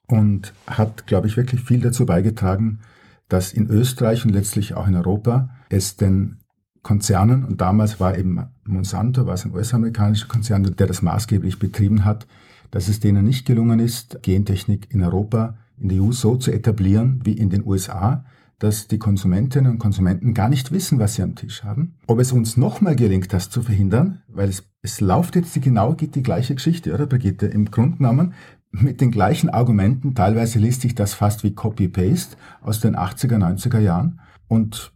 und 0.07 0.53
hat, 0.67 1.07
glaube 1.07 1.27
ich, 1.27 1.37
wirklich 1.37 1.61
viel 1.61 1.81
dazu 1.81 2.05
beigetragen, 2.05 2.79
dass 3.27 3.53
in 3.53 3.67
Österreich 3.67 4.25
und 4.25 4.31
letztlich 4.31 4.73
auch 4.73 4.87
in 4.87 4.95
Europa 4.95 5.49
es 5.69 5.95
den 5.95 6.37
Konzernen, 6.81 7.43
und 7.43 7.61
damals 7.61 7.99
war 7.99 8.17
eben 8.17 8.47
Monsanto, 8.63 9.25
war 9.27 9.33
es 9.33 9.45
ein 9.45 9.53
US-amerikanischer 9.53 10.27
Konzern, 10.27 10.63
der 10.63 10.87
das 10.87 11.01
maßgeblich 11.01 11.59
betrieben 11.59 12.05
hat, 12.05 12.25
dass 12.71 12.87
es 12.87 12.99
denen 12.99 13.25
nicht 13.25 13.45
gelungen 13.45 13.79
ist, 13.79 14.21
Gentechnik 14.21 14.87
in 14.91 15.03
Europa, 15.03 15.57
in 15.77 15.89
der 15.89 16.01
EU 16.01 16.11
so 16.11 16.35
zu 16.35 16.51
etablieren 16.51 17.21
wie 17.23 17.33
in 17.33 17.49
den 17.49 17.65
USA. 17.65 18.25
dass 18.59 18.87
die 18.87 18.99
Konsumentinnen 18.99 19.71
und 19.71 19.79
Konsumenten 19.79 20.33
gar 20.33 20.49
nicht 20.49 20.73
wissen, 20.73 20.99
was 20.99 21.15
sie 21.15 21.21
am 21.21 21.35
Tisch 21.35 21.63
haben. 21.63 21.95
Ob 22.07 22.19
es 22.19 22.33
uns 22.33 22.57
nochmal 22.57 22.97
gelingt, 22.97 23.31
das 23.31 23.49
zu 23.49 23.61
verhindern, 23.61 24.21
weil 24.27 24.49
es, 24.49 24.65
es 24.81 24.99
läuft 24.99 25.37
jetzt 25.37 25.59
genau 25.61 25.93
geht 25.93 26.15
die 26.15 26.23
gleiche 26.23 26.55
Geschichte, 26.55 26.93
oder 26.93 27.05
Brigitte? 27.05 27.45
Im 27.45 27.71
Grunde 27.71 27.99
genommen 27.99 28.33
mit 28.71 29.01
den 29.01 29.11
gleichen 29.11 29.49
Argumenten, 29.49 30.13
teilweise 30.13 30.59
liest 30.59 30.81
sich 30.81 30.93
das 30.93 31.13
fast 31.13 31.43
wie 31.43 31.55
Copy-Paste 31.55 32.35
aus 32.61 32.81
den 32.81 32.95
80er, 32.95 33.37
90er 33.37 33.79
Jahren. 33.79 34.19
Und 34.47 34.91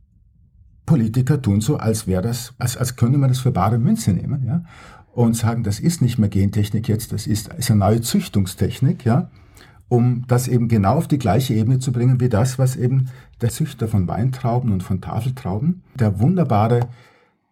Politiker 0.85 1.41
tun 1.41 1.61
so, 1.61 1.77
als 1.77 2.05
wäre 2.05 2.21
das, 2.21 2.53
als, 2.57 2.77
als 2.77 2.95
könnte 2.95 3.17
man 3.17 3.29
das 3.29 3.39
für 3.39 3.51
bare 3.51 3.79
Münze 3.79 4.11
nehmen, 4.11 4.45
ja, 4.45 4.63
und 5.13 5.35
sagen, 5.35 5.63
das 5.63 5.79
ist 5.79 6.01
nicht 6.01 6.17
mehr 6.17 6.29
Gentechnik 6.29 6.87
jetzt, 6.87 7.13
das 7.13 7.27
ist, 7.27 7.53
ist 7.53 7.71
eine 7.71 7.79
neue 7.79 8.01
Züchtungstechnik, 8.01 9.05
ja, 9.05 9.29
um 9.87 10.25
das 10.27 10.47
eben 10.47 10.67
genau 10.67 10.95
auf 10.95 11.07
die 11.07 11.19
gleiche 11.19 11.53
Ebene 11.53 11.79
zu 11.79 11.91
bringen 11.91 12.19
wie 12.19 12.29
das, 12.29 12.57
was 12.57 12.75
eben 12.75 13.09
der 13.41 13.49
Züchter 13.49 13.87
von 13.87 14.07
Weintrauben 14.07 14.71
und 14.71 14.81
von 14.81 15.01
Tafeltrauben, 15.01 15.83
der 15.95 16.19
wunderbare 16.19 16.87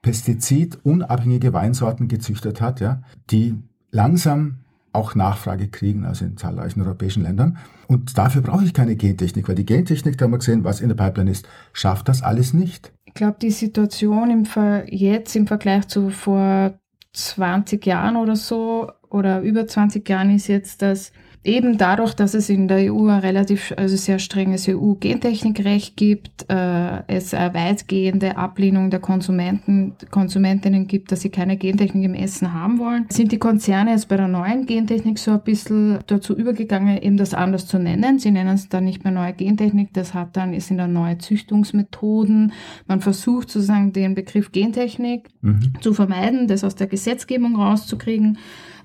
pestizidunabhängige 0.02 1.54
Weinsorten 1.54 2.08
gezüchtet 2.08 2.60
hat, 2.60 2.80
ja, 2.80 3.04
die 3.30 3.56
langsam 3.92 4.58
auch 4.94 5.16
Nachfrage 5.16 5.68
kriegen, 5.68 6.06
also 6.06 6.26
in 6.26 6.38
zahlreichen 6.38 6.82
europäischen 6.82 7.24
Ländern. 7.24 7.58
Und 7.88 8.18
dafür 8.18 8.42
brauche 8.42 8.66
ich 8.66 8.74
keine 8.74 8.96
Gentechnik, 8.96 9.48
weil 9.48 9.56
die 9.56 9.66
Gentechnik, 9.66 10.18
da 10.18 10.26
haben 10.26 10.32
wir 10.32 10.40
gesehen, 10.40 10.64
was 10.64 10.82
in 10.82 10.90
der 10.90 10.96
Pipeline 10.96 11.32
ist, 11.32 11.48
schafft 11.74 12.10
das 12.10 12.24
alles 12.24 12.54
nicht. 12.54 12.92
Ich 13.06 13.14
glaube, 13.14 13.38
die 13.42 13.52
Situation 13.52 14.32
im 14.32 14.46
Ver 14.46 14.92
jetzt 14.94 15.36
im 15.36 15.48
Vergleich 15.48 15.88
zu 15.88 16.10
vor 16.10 16.74
20 17.14 17.86
Jahren 17.86 18.16
oder 18.16 18.36
so 18.36 18.92
oder 19.10 19.42
über 19.42 19.68
20 19.68 20.08
Jahren 20.08 20.34
ist 20.36 20.48
jetzt, 20.48 20.82
dass 20.82 21.12
eben 21.44 21.80
dadurch, 21.80 22.14
dass 22.14 22.36
es 22.36 22.50
in 22.50 22.68
der 22.68 22.94
EU 22.94 23.08
ein 23.08 23.20
relativ, 23.20 23.74
also 23.76 23.96
sehr 23.96 24.20
strenges 24.20 24.70
EU-Gentechnikrecht 24.70 25.98
gibt, 25.98 26.46
äh, 26.50 27.02
es 27.08 27.34
eine 27.34 27.54
weitgehende 27.56 28.38
Ablehnung 28.38 28.92
der 28.92 29.00
Konsumenten, 29.00 29.94
Konsumentinnen 30.12 30.86
gibt, 30.86 31.12
dass 31.12 31.22
sie 31.22 31.30
keine 31.30 31.58
Gentechnik 31.58 32.04
im 32.04 32.14
Essen 32.14 32.54
haben 32.54 32.78
wollen, 32.78 33.08
sind 33.10 33.32
die 33.32 33.40
Konzerne 33.40 33.92
jetzt 33.92 34.08
bei 34.08 34.18
der 34.18 34.28
neuen 34.28 34.68
Gentechnik 34.68 35.18
so 35.18 35.32
ein 35.32 35.42
bisschen 35.42 36.00
dazu 36.06 36.36
übergegangen, 36.36 37.02
eben 37.02 37.18
das 37.18 37.34
anders 37.34 37.66
zu 37.66 37.80
nennen. 37.80 38.20
Sie 38.20 38.30
nennen 38.30 38.54
es 38.54 38.70
dann 38.70 38.84
nicht 38.84 39.04
mehr 39.04 39.14
neue 39.14 39.34
Gentechnik, 39.34 39.94
das 39.94 40.14
hat 40.14 40.38
dann, 40.38 40.54
es 40.54 40.68
sind 40.68 40.78
dann 40.78 40.94
neue 40.94 41.18
Züchtungsmethoden. 41.18 42.54
Man 42.88 43.02
versucht 43.02 43.50
sozusagen 43.50 43.94
den 43.94 44.14
Begriff 44.14 44.52
Gentechnik 44.52 45.30
mhm. 45.42 45.74
zu 45.82 45.96
vermeiden, 45.96 46.48
das 46.48 46.64
aus 46.64 46.76
der 46.76 46.86
Gesetzgebung 46.86 47.56
rauszukriegen 47.56 48.38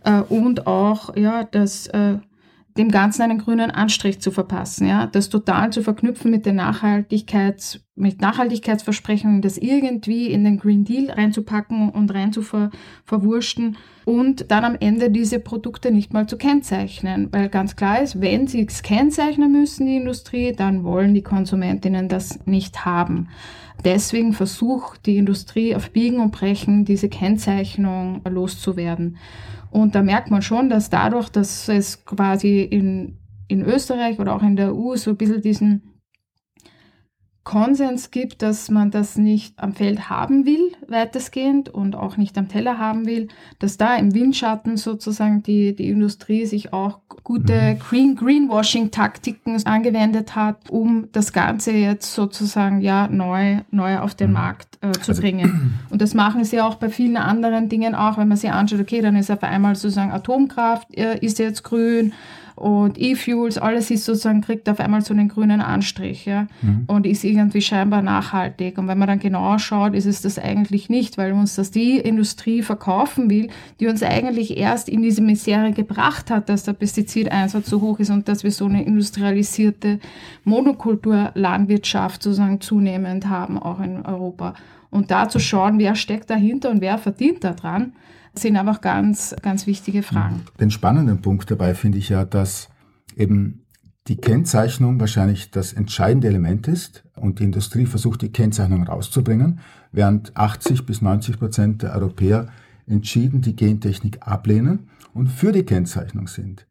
äh, 0.04 0.20
und 0.20 0.66
auch, 0.66 1.14
ja, 1.16 1.44
das 1.44 1.88
äh, 1.88 2.16
dem 2.76 2.90
Ganzen 2.90 3.22
einen 3.22 3.38
grünen 3.38 3.70
Anstrich 3.70 4.20
zu 4.20 4.30
verpassen, 4.30 4.86
ja, 4.86 5.06
das 5.06 5.28
total 5.28 5.70
zu 5.72 5.82
verknüpfen 5.82 6.30
mit 6.30 6.46
den 6.46 6.56
Nachhaltigkeits, 6.56 7.80
mit 7.94 8.20
Nachhaltigkeitsversprechungen, 8.20 9.42
das 9.42 9.58
irgendwie 9.58 10.30
in 10.30 10.44
den 10.44 10.58
Green 10.58 10.84
Deal 10.84 11.10
reinzupacken 11.10 11.90
und 11.90 12.12
rein 12.12 12.32
zu 12.32 12.42
ver, 12.42 12.70
verwurschten 13.04 13.76
und 14.04 14.50
dann 14.50 14.64
am 14.64 14.76
Ende 14.78 15.10
diese 15.10 15.40
Produkte 15.40 15.90
nicht 15.90 16.12
mal 16.12 16.26
zu 16.26 16.36
kennzeichnen, 16.36 17.28
weil 17.32 17.48
ganz 17.48 17.76
klar 17.76 18.02
ist, 18.02 18.20
wenn 18.20 18.46
sie 18.46 18.66
es 18.66 18.82
kennzeichnen 18.82 19.50
müssen, 19.50 19.86
die 19.86 19.96
Industrie, 19.96 20.52
dann 20.52 20.84
wollen 20.84 21.14
die 21.14 21.22
Konsumentinnen 21.22 22.08
das 22.08 22.46
nicht 22.46 22.84
haben. 22.84 23.28
Deswegen 23.84 24.32
versucht 24.32 25.06
die 25.06 25.16
Industrie 25.16 25.74
auf 25.74 25.90
Biegen 25.90 26.20
und 26.20 26.32
Brechen 26.32 26.84
diese 26.84 27.08
Kennzeichnung 27.08 28.22
loszuwerden. 28.28 29.18
Und 29.76 29.94
da 29.94 30.02
merkt 30.02 30.30
man 30.30 30.40
schon, 30.40 30.70
dass 30.70 30.88
dadurch, 30.88 31.28
dass 31.28 31.68
es 31.68 32.06
quasi 32.06 32.62
in, 32.62 33.18
in 33.46 33.60
Österreich 33.60 34.18
oder 34.18 34.34
auch 34.34 34.42
in 34.42 34.56
der 34.56 34.74
EU 34.74 34.96
so 34.96 35.10
ein 35.10 35.18
bisschen 35.18 35.42
diesen 35.42 35.95
Konsens 37.46 38.10
gibt, 38.10 38.42
dass 38.42 38.70
man 38.72 38.90
das 38.90 39.16
nicht 39.16 39.54
am 39.56 39.72
Feld 39.72 40.10
haben 40.10 40.46
will, 40.46 40.72
weitestgehend, 40.88 41.68
und 41.68 41.94
auch 41.94 42.16
nicht 42.16 42.36
am 42.36 42.48
Teller 42.48 42.78
haben 42.78 43.06
will, 43.06 43.28
dass 43.60 43.78
da 43.78 43.94
im 43.94 44.14
Windschatten 44.14 44.76
sozusagen 44.76 45.44
die, 45.44 45.74
die 45.76 45.88
Industrie 45.88 46.44
sich 46.44 46.72
auch 46.72 46.98
gute 47.22 47.52
mhm. 47.52 47.78
Green, 47.78 48.16
Greenwashing-Taktiken 48.16 49.64
angewendet 49.64 50.34
hat, 50.34 50.70
um 50.70 51.06
das 51.12 51.32
Ganze 51.32 51.70
jetzt 51.70 52.12
sozusagen 52.12 52.80
ja 52.80 53.06
neu, 53.06 53.60
neu 53.70 54.00
auf 54.00 54.16
den 54.16 54.30
mhm. 54.30 54.34
Markt 54.34 54.78
äh, 54.80 54.90
zu 54.90 55.12
also, 55.12 55.22
bringen. 55.22 55.78
Und 55.90 56.02
das 56.02 56.14
machen 56.14 56.42
sie 56.42 56.60
auch 56.60 56.74
bei 56.74 56.88
vielen 56.88 57.16
anderen 57.16 57.68
Dingen 57.68 57.94
auch, 57.94 58.18
wenn 58.18 58.26
man 58.26 58.36
sich 58.36 58.50
anschaut, 58.50 58.80
okay, 58.80 59.00
dann 59.02 59.14
ist 59.14 59.30
auf 59.30 59.44
einmal 59.44 59.76
sozusagen 59.76 60.10
Atomkraft, 60.10 60.92
äh, 60.96 61.18
ist 61.20 61.38
jetzt 61.38 61.62
grün, 61.62 62.12
und 62.56 62.98
E-Fuels, 62.98 63.58
alles 63.58 63.90
ist 63.90 64.06
sozusagen, 64.06 64.40
kriegt 64.40 64.66
auf 64.70 64.80
einmal 64.80 65.02
so 65.02 65.12
einen 65.12 65.28
grünen 65.28 65.60
Anstrich, 65.60 66.24
ja, 66.24 66.46
mhm. 66.62 66.84
und 66.86 67.06
ist 67.06 67.22
irgendwie 67.22 67.60
scheinbar 67.60 68.00
nachhaltig. 68.00 68.78
Und 68.78 68.88
wenn 68.88 68.96
man 68.96 69.08
dann 69.08 69.18
genauer 69.18 69.58
schaut, 69.58 69.94
ist 69.94 70.06
es 70.06 70.22
das 70.22 70.38
eigentlich 70.38 70.88
nicht, 70.88 71.18
weil 71.18 71.32
uns 71.32 71.56
das 71.56 71.70
die 71.70 71.98
Industrie 71.98 72.62
verkaufen 72.62 73.28
will, 73.28 73.50
die 73.78 73.88
uns 73.88 74.02
eigentlich 74.02 74.56
erst 74.56 74.88
in 74.88 75.02
diese 75.02 75.20
Misere 75.20 75.72
gebracht 75.72 76.30
hat, 76.30 76.48
dass 76.48 76.64
der 76.64 76.72
Pestizideinsatz 76.72 77.68
so 77.68 77.82
hoch 77.82 77.98
ist 77.98 78.08
und 78.08 78.26
dass 78.26 78.42
wir 78.42 78.50
so 78.50 78.64
eine 78.64 78.86
industrialisierte 78.86 80.00
Monokulturlandwirtschaft 80.44 82.22
sozusagen 82.22 82.62
zunehmend 82.62 83.28
haben, 83.28 83.58
auch 83.58 83.80
in 83.80 84.06
Europa. 84.06 84.54
Und 84.90 85.10
da 85.10 85.28
zu 85.28 85.40
schauen, 85.40 85.78
wer 85.78 85.94
steckt 85.94 86.30
dahinter 86.30 86.70
und 86.70 86.80
wer 86.80 86.96
verdient 86.96 87.44
daran, 87.44 87.92
sind 88.38 88.56
einfach 88.56 88.80
ganz, 88.80 89.34
ganz 89.42 89.66
wichtige 89.66 90.02
Fragen. 90.02 90.42
Den 90.60 90.70
spannenden 90.70 91.22
Punkt 91.22 91.50
dabei 91.50 91.74
finde 91.74 91.98
ich 91.98 92.08
ja, 92.08 92.24
dass 92.24 92.68
eben 93.16 93.66
die 94.08 94.16
Kennzeichnung 94.16 95.00
wahrscheinlich 95.00 95.50
das 95.50 95.72
entscheidende 95.72 96.28
Element 96.28 96.68
ist 96.68 97.04
und 97.16 97.40
die 97.40 97.44
Industrie 97.44 97.86
versucht, 97.86 98.22
die 98.22 98.30
Kennzeichnung 98.30 98.84
rauszubringen, 98.84 99.60
während 99.90 100.36
80 100.36 100.86
bis 100.86 101.02
90 101.02 101.38
Prozent 101.38 101.82
der 101.82 101.92
Europäer 101.94 102.48
entschieden 102.86 103.40
die 103.40 103.56
Gentechnik 103.56 104.18
ablehnen 104.20 104.90
und 105.12 105.28
für 105.28 105.50
die 105.50 105.64
Kennzeichnung 105.64 106.28
sind. 106.28 106.66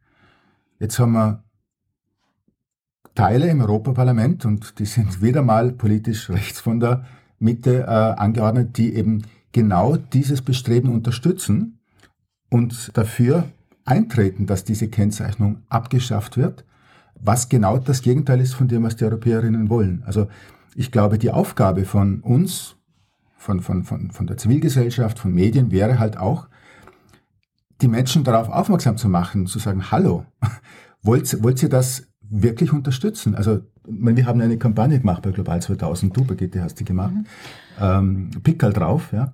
Jetzt 0.80 0.98
haben 1.00 1.14
wir 1.14 1.44
Teile 3.16 3.50
im 3.50 3.62
Europaparlament 3.62 4.46
und 4.46 4.80
die 4.80 4.86
sind 4.86 5.22
wieder 5.22 5.42
mal 5.42 5.72
politisch 5.72 6.30
rechts 6.30 6.60
von 6.60 6.80
der 6.80 7.06
Mitte 7.40 7.82
äh, 7.82 7.86
angeordnet, 7.86 8.78
die 8.78 8.94
eben 8.94 9.24
genau 9.56 9.96
dieses 9.96 10.42
Bestreben 10.42 10.90
unterstützen 10.90 11.80
und 12.50 12.92
dafür 12.98 13.46
eintreten, 13.86 14.48
dass 14.48 14.66
diese 14.66 14.90
Kennzeichnung 14.90 15.64
abgeschafft 15.70 16.36
wird, 16.36 16.66
was 17.18 17.48
genau 17.48 17.78
das 17.78 18.02
Gegenteil 18.02 18.42
ist 18.42 18.54
von 18.54 18.68
dem, 18.68 18.84
was 18.84 18.98
die 18.98 19.06
Europäerinnen 19.06 19.70
wollen. 19.70 20.04
Also 20.06 20.28
ich 20.76 20.92
glaube, 20.92 21.18
die 21.18 21.32
Aufgabe 21.32 21.86
von 21.86 22.20
uns, 22.20 22.76
von, 23.38 23.62
von, 23.62 23.86
von, 23.86 24.12
von 24.12 24.28
der 24.28 24.36
Zivilgesellschaft, 24.36 25.20
von 25.20 25.34
Medien 25.34 25.72
wäre 25.72 26.00
halt 26.00 26.18
auch, 26.18 26.50
die 27.80 27.88
Menschen 27.88 28.26
darauf 28.26 28.50
aufmerksam 28.50 28.98
zu 28.98 29.08
machen, 29.08 29.48
zu 29.48 29.60
sagen, 29.60 29.90
hallo, 29.90 30.26
wollt, 31.02 31.42
wollt 31.42 31.64
ihr 31.64 31.70
das 31.70 32.10
wirklich 32.20 32.74
unterstützen? 32.74 33.36
Also 33.36 33.62
wir 33.88 34.26
haben 34.26 34.42
eine 34.42 34.58
Kampagne 34.58 35.00
gemacht 35.00 35.22
bei 35.22 35.32
Global 35.32 35.62
2000, 35.62 36.16
du 36.16 36.24
Brigitte 36.24 36.62
hast 36.62 36.80
die 36.80 36.86
gemacht, 36.86 37.14
mhm 37.14 37.26
ähm, 37.80 38.30
Pickel 38.44 38.74
drauf. 38.74 39.12
Ja. 39.12 39.34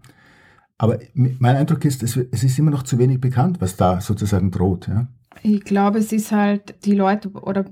Aber 0.77 0.99
mein 1.15 1.55
Eindruck 1.55 1.85
ist, 1.85 2.03
es, 2.03 2.17
es, 2.17 2.43
ist 2.43 2.57
immer 2.57 2.71
noch 2.71 2.83
zu 2.83 2.97
wenig 2.97 3.21
bekannt, 3.21 3.61
was 3.61 3.75
da 3.75 4.01
sozusagen 4.01 4.51
droht. 4.51 4.87
Ja. 4.87 5.07
Ich 5.43 5.63
glaube, 5.63 5.99
es 5.99 6.11
ist 6.11 6.31
halt 6.31 6.85
die 6.85 6.95
Leute 6.95 7.29
oder 7.29 7.65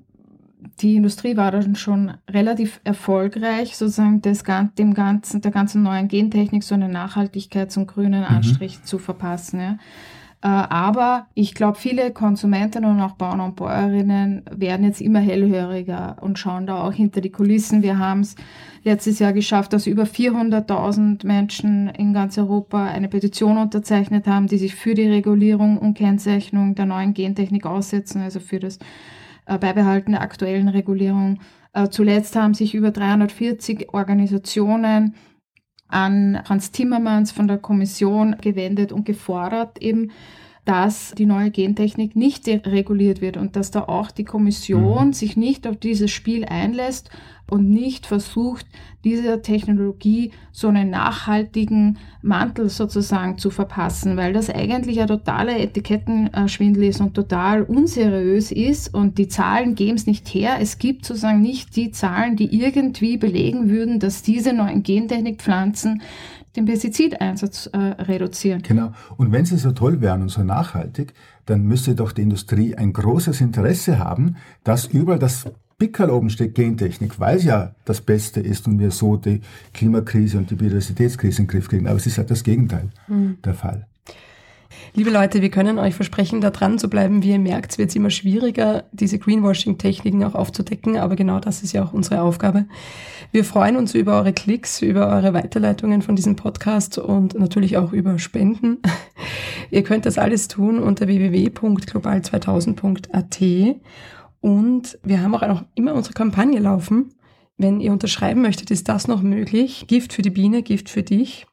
die 0.81 0.95
Industrie 0.95 1.37
war 1.37 1.51
dann 1.51 1.75
schon 1.75 2.11
relativ 2.29 2.81
erfolgreich, 2.83 3.75
sozusagen 3.75 4.21
das, 4.21 4.43
dem 4.77 4.93
ganzen, 4.93 5.41
der 5.41 5.51
ganzen 5.51 5.83
neuen 5.83 6.07
Gentechnik 6.07 6.63
so 6.63 6.75
eine 6.75 6.89
Nachhaltigkeit 6.89 7.71
zum 7.71 7.87
grünen 7.87 8.21
mhm. 8.21 8.35
Anstrich 8.35 8.79
mhm. 8.79 8.85
zu 8.85 8.99
verpassen. 8.99 9.59
Ja. 9.59 9.77
Äh, 10.41 10.47
aber 10.47 11.27
ich 11.33 11.53
glaube, 11.53 11.77
viele 11.77 12.11
Konsumentinnen 12.11 12.89
und 12.89 13.01
auch 13.01 13.13
Bauern 13.13 13.41
und 13.41 13.57
Bäuerinnen 13.57 14.43
werden 14.49 14.85
jetzt 14.85 15.01
immer 15.01 15.19
hellhöriger 15.19 16.17
und 16.21 16.39
schauen 16.39 16.65
da 16.65 16.81
auch 16.81 16.93
hinter 16.93 17.19
die 17.19 17.31
Kulissen. 17.31 17.83
Wir 17.83 17.99
haben 17.99 18.21
es 18.21 18.35
letztes 18.83 19.19
Jahr 19.19 19.33
geschafft, 19.33 19.73
dass 19.73 19.85
über 19.85 20.03
400.000 20.03 21.27
Menschen 21.27 21.89
in 21.89 22.13
ganz 22.13 22.37
Europa 22.37 22.85
eine 22.85 23.09
Petition 23.09 23.57
unterzeichnet 23.57 24.27
haben, 24.27 24.47
die 24.47 24.57
sich 24.57 24.75
für 24.75 24.93
die 24.93 25.07
Regulierung 25.07 25.77
und 25.77 25.97
Kennzeichnung 25.97 26.73
der 26.73 26.85
neuen 26.85 27.13
Gentechnik 27.13 27.65
aussetzen, 27.65 28.21
also 28.21 28.39
für 28.39 28.59
das 28.59 28.79
äh, 29.45 29.57
Beibehalten 29.57 30.13
der 30.13 30.21
aktuellen 30.21 30.69
Regulierung. 30.69 31.39
Äh, 31.73 31.89
zuletzt 31.89 32.37
haben 32.37 32.53
sich 32.53 32.73
über 32.73 32.91
340 32.91 33.93
Organisationen 33.93 35.15
an 35.89 36.41
Franz 36.45 36.71
Timmermans 36.71 37.31
von 37.31 37.47
der 37.47 37.57
Kommission 37.57 38.35
gewendet 38.39 38.91
und 38.91 39.05
gefordert, 39.05 39.81
eben 39.81 40.11
dass 40.69 41.15
die 41.17 41.25
neue 41.25 41.49
Gentechnik 41.49 42.15
nicht 42.15 42.47
reguliert 42.47 43.21
wird 43.21 43.37
und 43.37 43.55
dass 43.55 43.71
da 43.71 43.85
auch 43.85 44.11
die 44.11 44.23
Kommission 44.23 45.07
mhm. 45.07 45.13
sich 45.13 45.35
nicht 45.35 45.65
auf 45.65 45.77
dieses 45.77 46.11
Spiel 46.11 46.45
einlässt 46.45 47.09
und 47.49 47.71
nicht 47.71 48.05
versucht, 48.05 48.67
dieser 49.03 49.41
Technologie 49.41 50.31
so 50.51 50.67
einen 50.67 50.91
nachhaltigen 50.91 51.97
Mantel 52.21 52.69
sozusagen 52.69 53.39
zu 53.39 53.49
verpassen, 53.49 54.15
weil 54.15 54.33
das 54.33 54.51
eigentlich 54.51 55.01
ein 55.01 55.07
totaler 55.07 55.57
Etikettenschwindel 55.57 56.83
ist 56.83 57.01
und 57.01 57.15
total 57.15 57.63
unseriös 57.63 58.51
ist 58.51 58.93
und 58.93 59.17
die 59.17 59.27
Zahlen 59.27 59.73
geben 59.73 59.95
es 59.95 60.05
nicht 60.05 60.27
her. 60.27 60.57
Es 60.59 60.77
gibt 60.77 61.05
sozusagen 61.05 61.41
nicht 61.41 61.75
die 61.75 61.89
Zahlen, 61.89 62.35
die 62.35 62.55
irgendwie 62.55 63.17
belegen 63.17 63.69
würden, 63.69 63.99
dass 63.99 64.21
diese 64.21 64.53
neuen 64.53 64.83
Gentechnikpflanzen 64.83 66.03
den 66.55 66.65
Pestizideinsatz 66.65 67.67
äh, 67.67 67.77
reduzieren. 67.77 68.61
Genau. 68.61 68.91
Und 69.17 69.31
wenn 69.31 69.45
sie 69.45 69.57
so 69.57 69.71
toll 69.71 70.01
wären 70.01 70.21
und 70.21 70.29
so 70.29 70.43
nachhaltig, 70.43 71.13
dann 71.45 71.63
müsste 71.63 71.95
doch 71.95 72.11
die 72.11 72.21
Industrie 72.21 72.75
ein 72.75 72.93
großes 72.93 73.41
Interesse 73.41 73.99
haben, 73.99 74.35
dass 74.63 74.85
überall 74.85 75.19
das 75.19 75.45
Pickerl 75.77 76.11
oben 76.11 76.29
steht 76.29 76.55
Gentechnik, 76.55 77.19
weil 77.19 77.37
es 77.37 77.45
ja 77.45 77.73
das 77.85 78.01
Beste 78.01 78.41
ist 78.41 78.67
und 78.67 78.79
wir 78.79 78.91
so 78.91 79.15
die 79.15 79.41
Klimakrise 79.73 80.37
und 80.37 80.49
die 80.51 80.55
Biodiversitätskrise 80.55 81.41
in 81.41 81.47
den 81.47 81.51
Griff 81.51 81.69
kriegen. 81.69 81.87
Aber 81.87 81.95
es 81.95 82.05
ist 82.05 82.17
halt 82.17 82.29
das 82.29 82.43
Gegenteil 82.43 82.89
mhm. 83.07 83.37
der 83.43 83.53
Fall. 83.53 83.87
Liebe 84.93 85.09
Leute, 85.11 85.43
wir 85.43 85.51
können 85.51 85.77
euch 85.77 85.93
versprechen, 85.93 86.41
da 86.41 86.49
dran 86.49 86.79
zu 86.79 86.89
bleiben. 86.89 87.21
Wie 87.21 87.29
ihr 87.29 87.37
merkt, 87.39 87.77
wird 87.77 87.89
es 87.89 87.95
immer 87.95 88.09
schwieriger, 88.09 88.85
diese 88.91 89.19
Greenwashing-Techniken 89.19 90.23
auch 90.23 90.33
aufzudecken, 90.33 90.97
aber 90.97 91.15
genau 91.15 91.39
das 91.39 91.61
ist 91.61 91.73
ja 91.73 91.83
auch 91.83 91.93
unsere 91.93 92.21
Aufgabe. 92.21 92.65
Wir 93.31 93.45
freuen 93.45 93.77
uns 93.77 93.93
über 93.93 94.17
eure 94.17 94.33
Klicks, 94.33 94.81
über 94.81 95.09
eure 95.09 95.31
Weiterleitungen 95.33 96.01
von 96.01 96.15
diesem 96.15 96.35
Podcast 96.35 96.97
und 96.97 97.37
natürlich 97.37 97.77
auch 97.77 97.93
über 97.93 98.17
Spenden. 98.17 98.79
ihr 99.69 99.83
könnt 99.83 100.07
das 100.07 100.17
alles 100.17 100.47
tun 100.47 100.79
unter 100.79 101.05
www.global2000.at 101.07 103.41
und 104.41 104.97
wir 105.03 105.21
haben 105.21 105.35
auch 105.35 105.47
noch 105.47 105.65
immer 105.75 105.93
unsere 105.93 106.15
Kampagne 106.15 106.57
laufen. 106.59 107.13
Wenn 107.57 107.79
ihr 107.79 107.91
unterschreiben 107.91 108.41
möchtet, 108.41 108.71
ist 108.71 108.89
das 108.89 109.07
noch 109.07 109.21
möglich. 109.21 109.85
Gift 109.87 110.13
für 110.13 110.23
die 110.23 110.31
Biene, 110.31 110.63
Gift 110.63 110.89
für 110.89 111.03
dich 111.03 111.45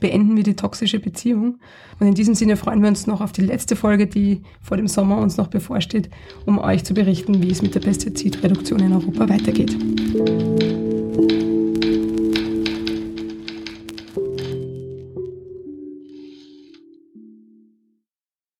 beenden 0.00 0.36
wir 0.36 0.42
die 0.42 0.56
toxische 0.56 1.00
Beziehung. 1.00 1.58
Und 2.00 2.06
in 2.06 2.14
diesem 2.14 2.34
Sinne 2.34 2.56
freuen 2.56 2.82
wir 2.82 2.88
uns 2.88 3.06
noch 3.06 3.20
auf 3.20 3.32
die 3.32 3.42
letzte 3.42 3.76
Folge, 3.76 4.06
die 4.06 4.42
vor 4.60 4.76
dem 4.76 4.88
Sommer 4.88 5.18
uns 5.18 5.36
noch 5.36 5.48
bevorsteht, 5.48 6.10
um 6.46 6.58
euch 6.58 6.84
zu 6.84 6.94
berichten, 6.94 7.42
wie 7.42 7.50
es 7.50 7.62
mit 7.62 7.74
der 7.74 7.80
Pestizidreduktion 7.80 8.80
in 8.80 8.92
Europa 8.92 9.28
weitergeht. 9.28 9.76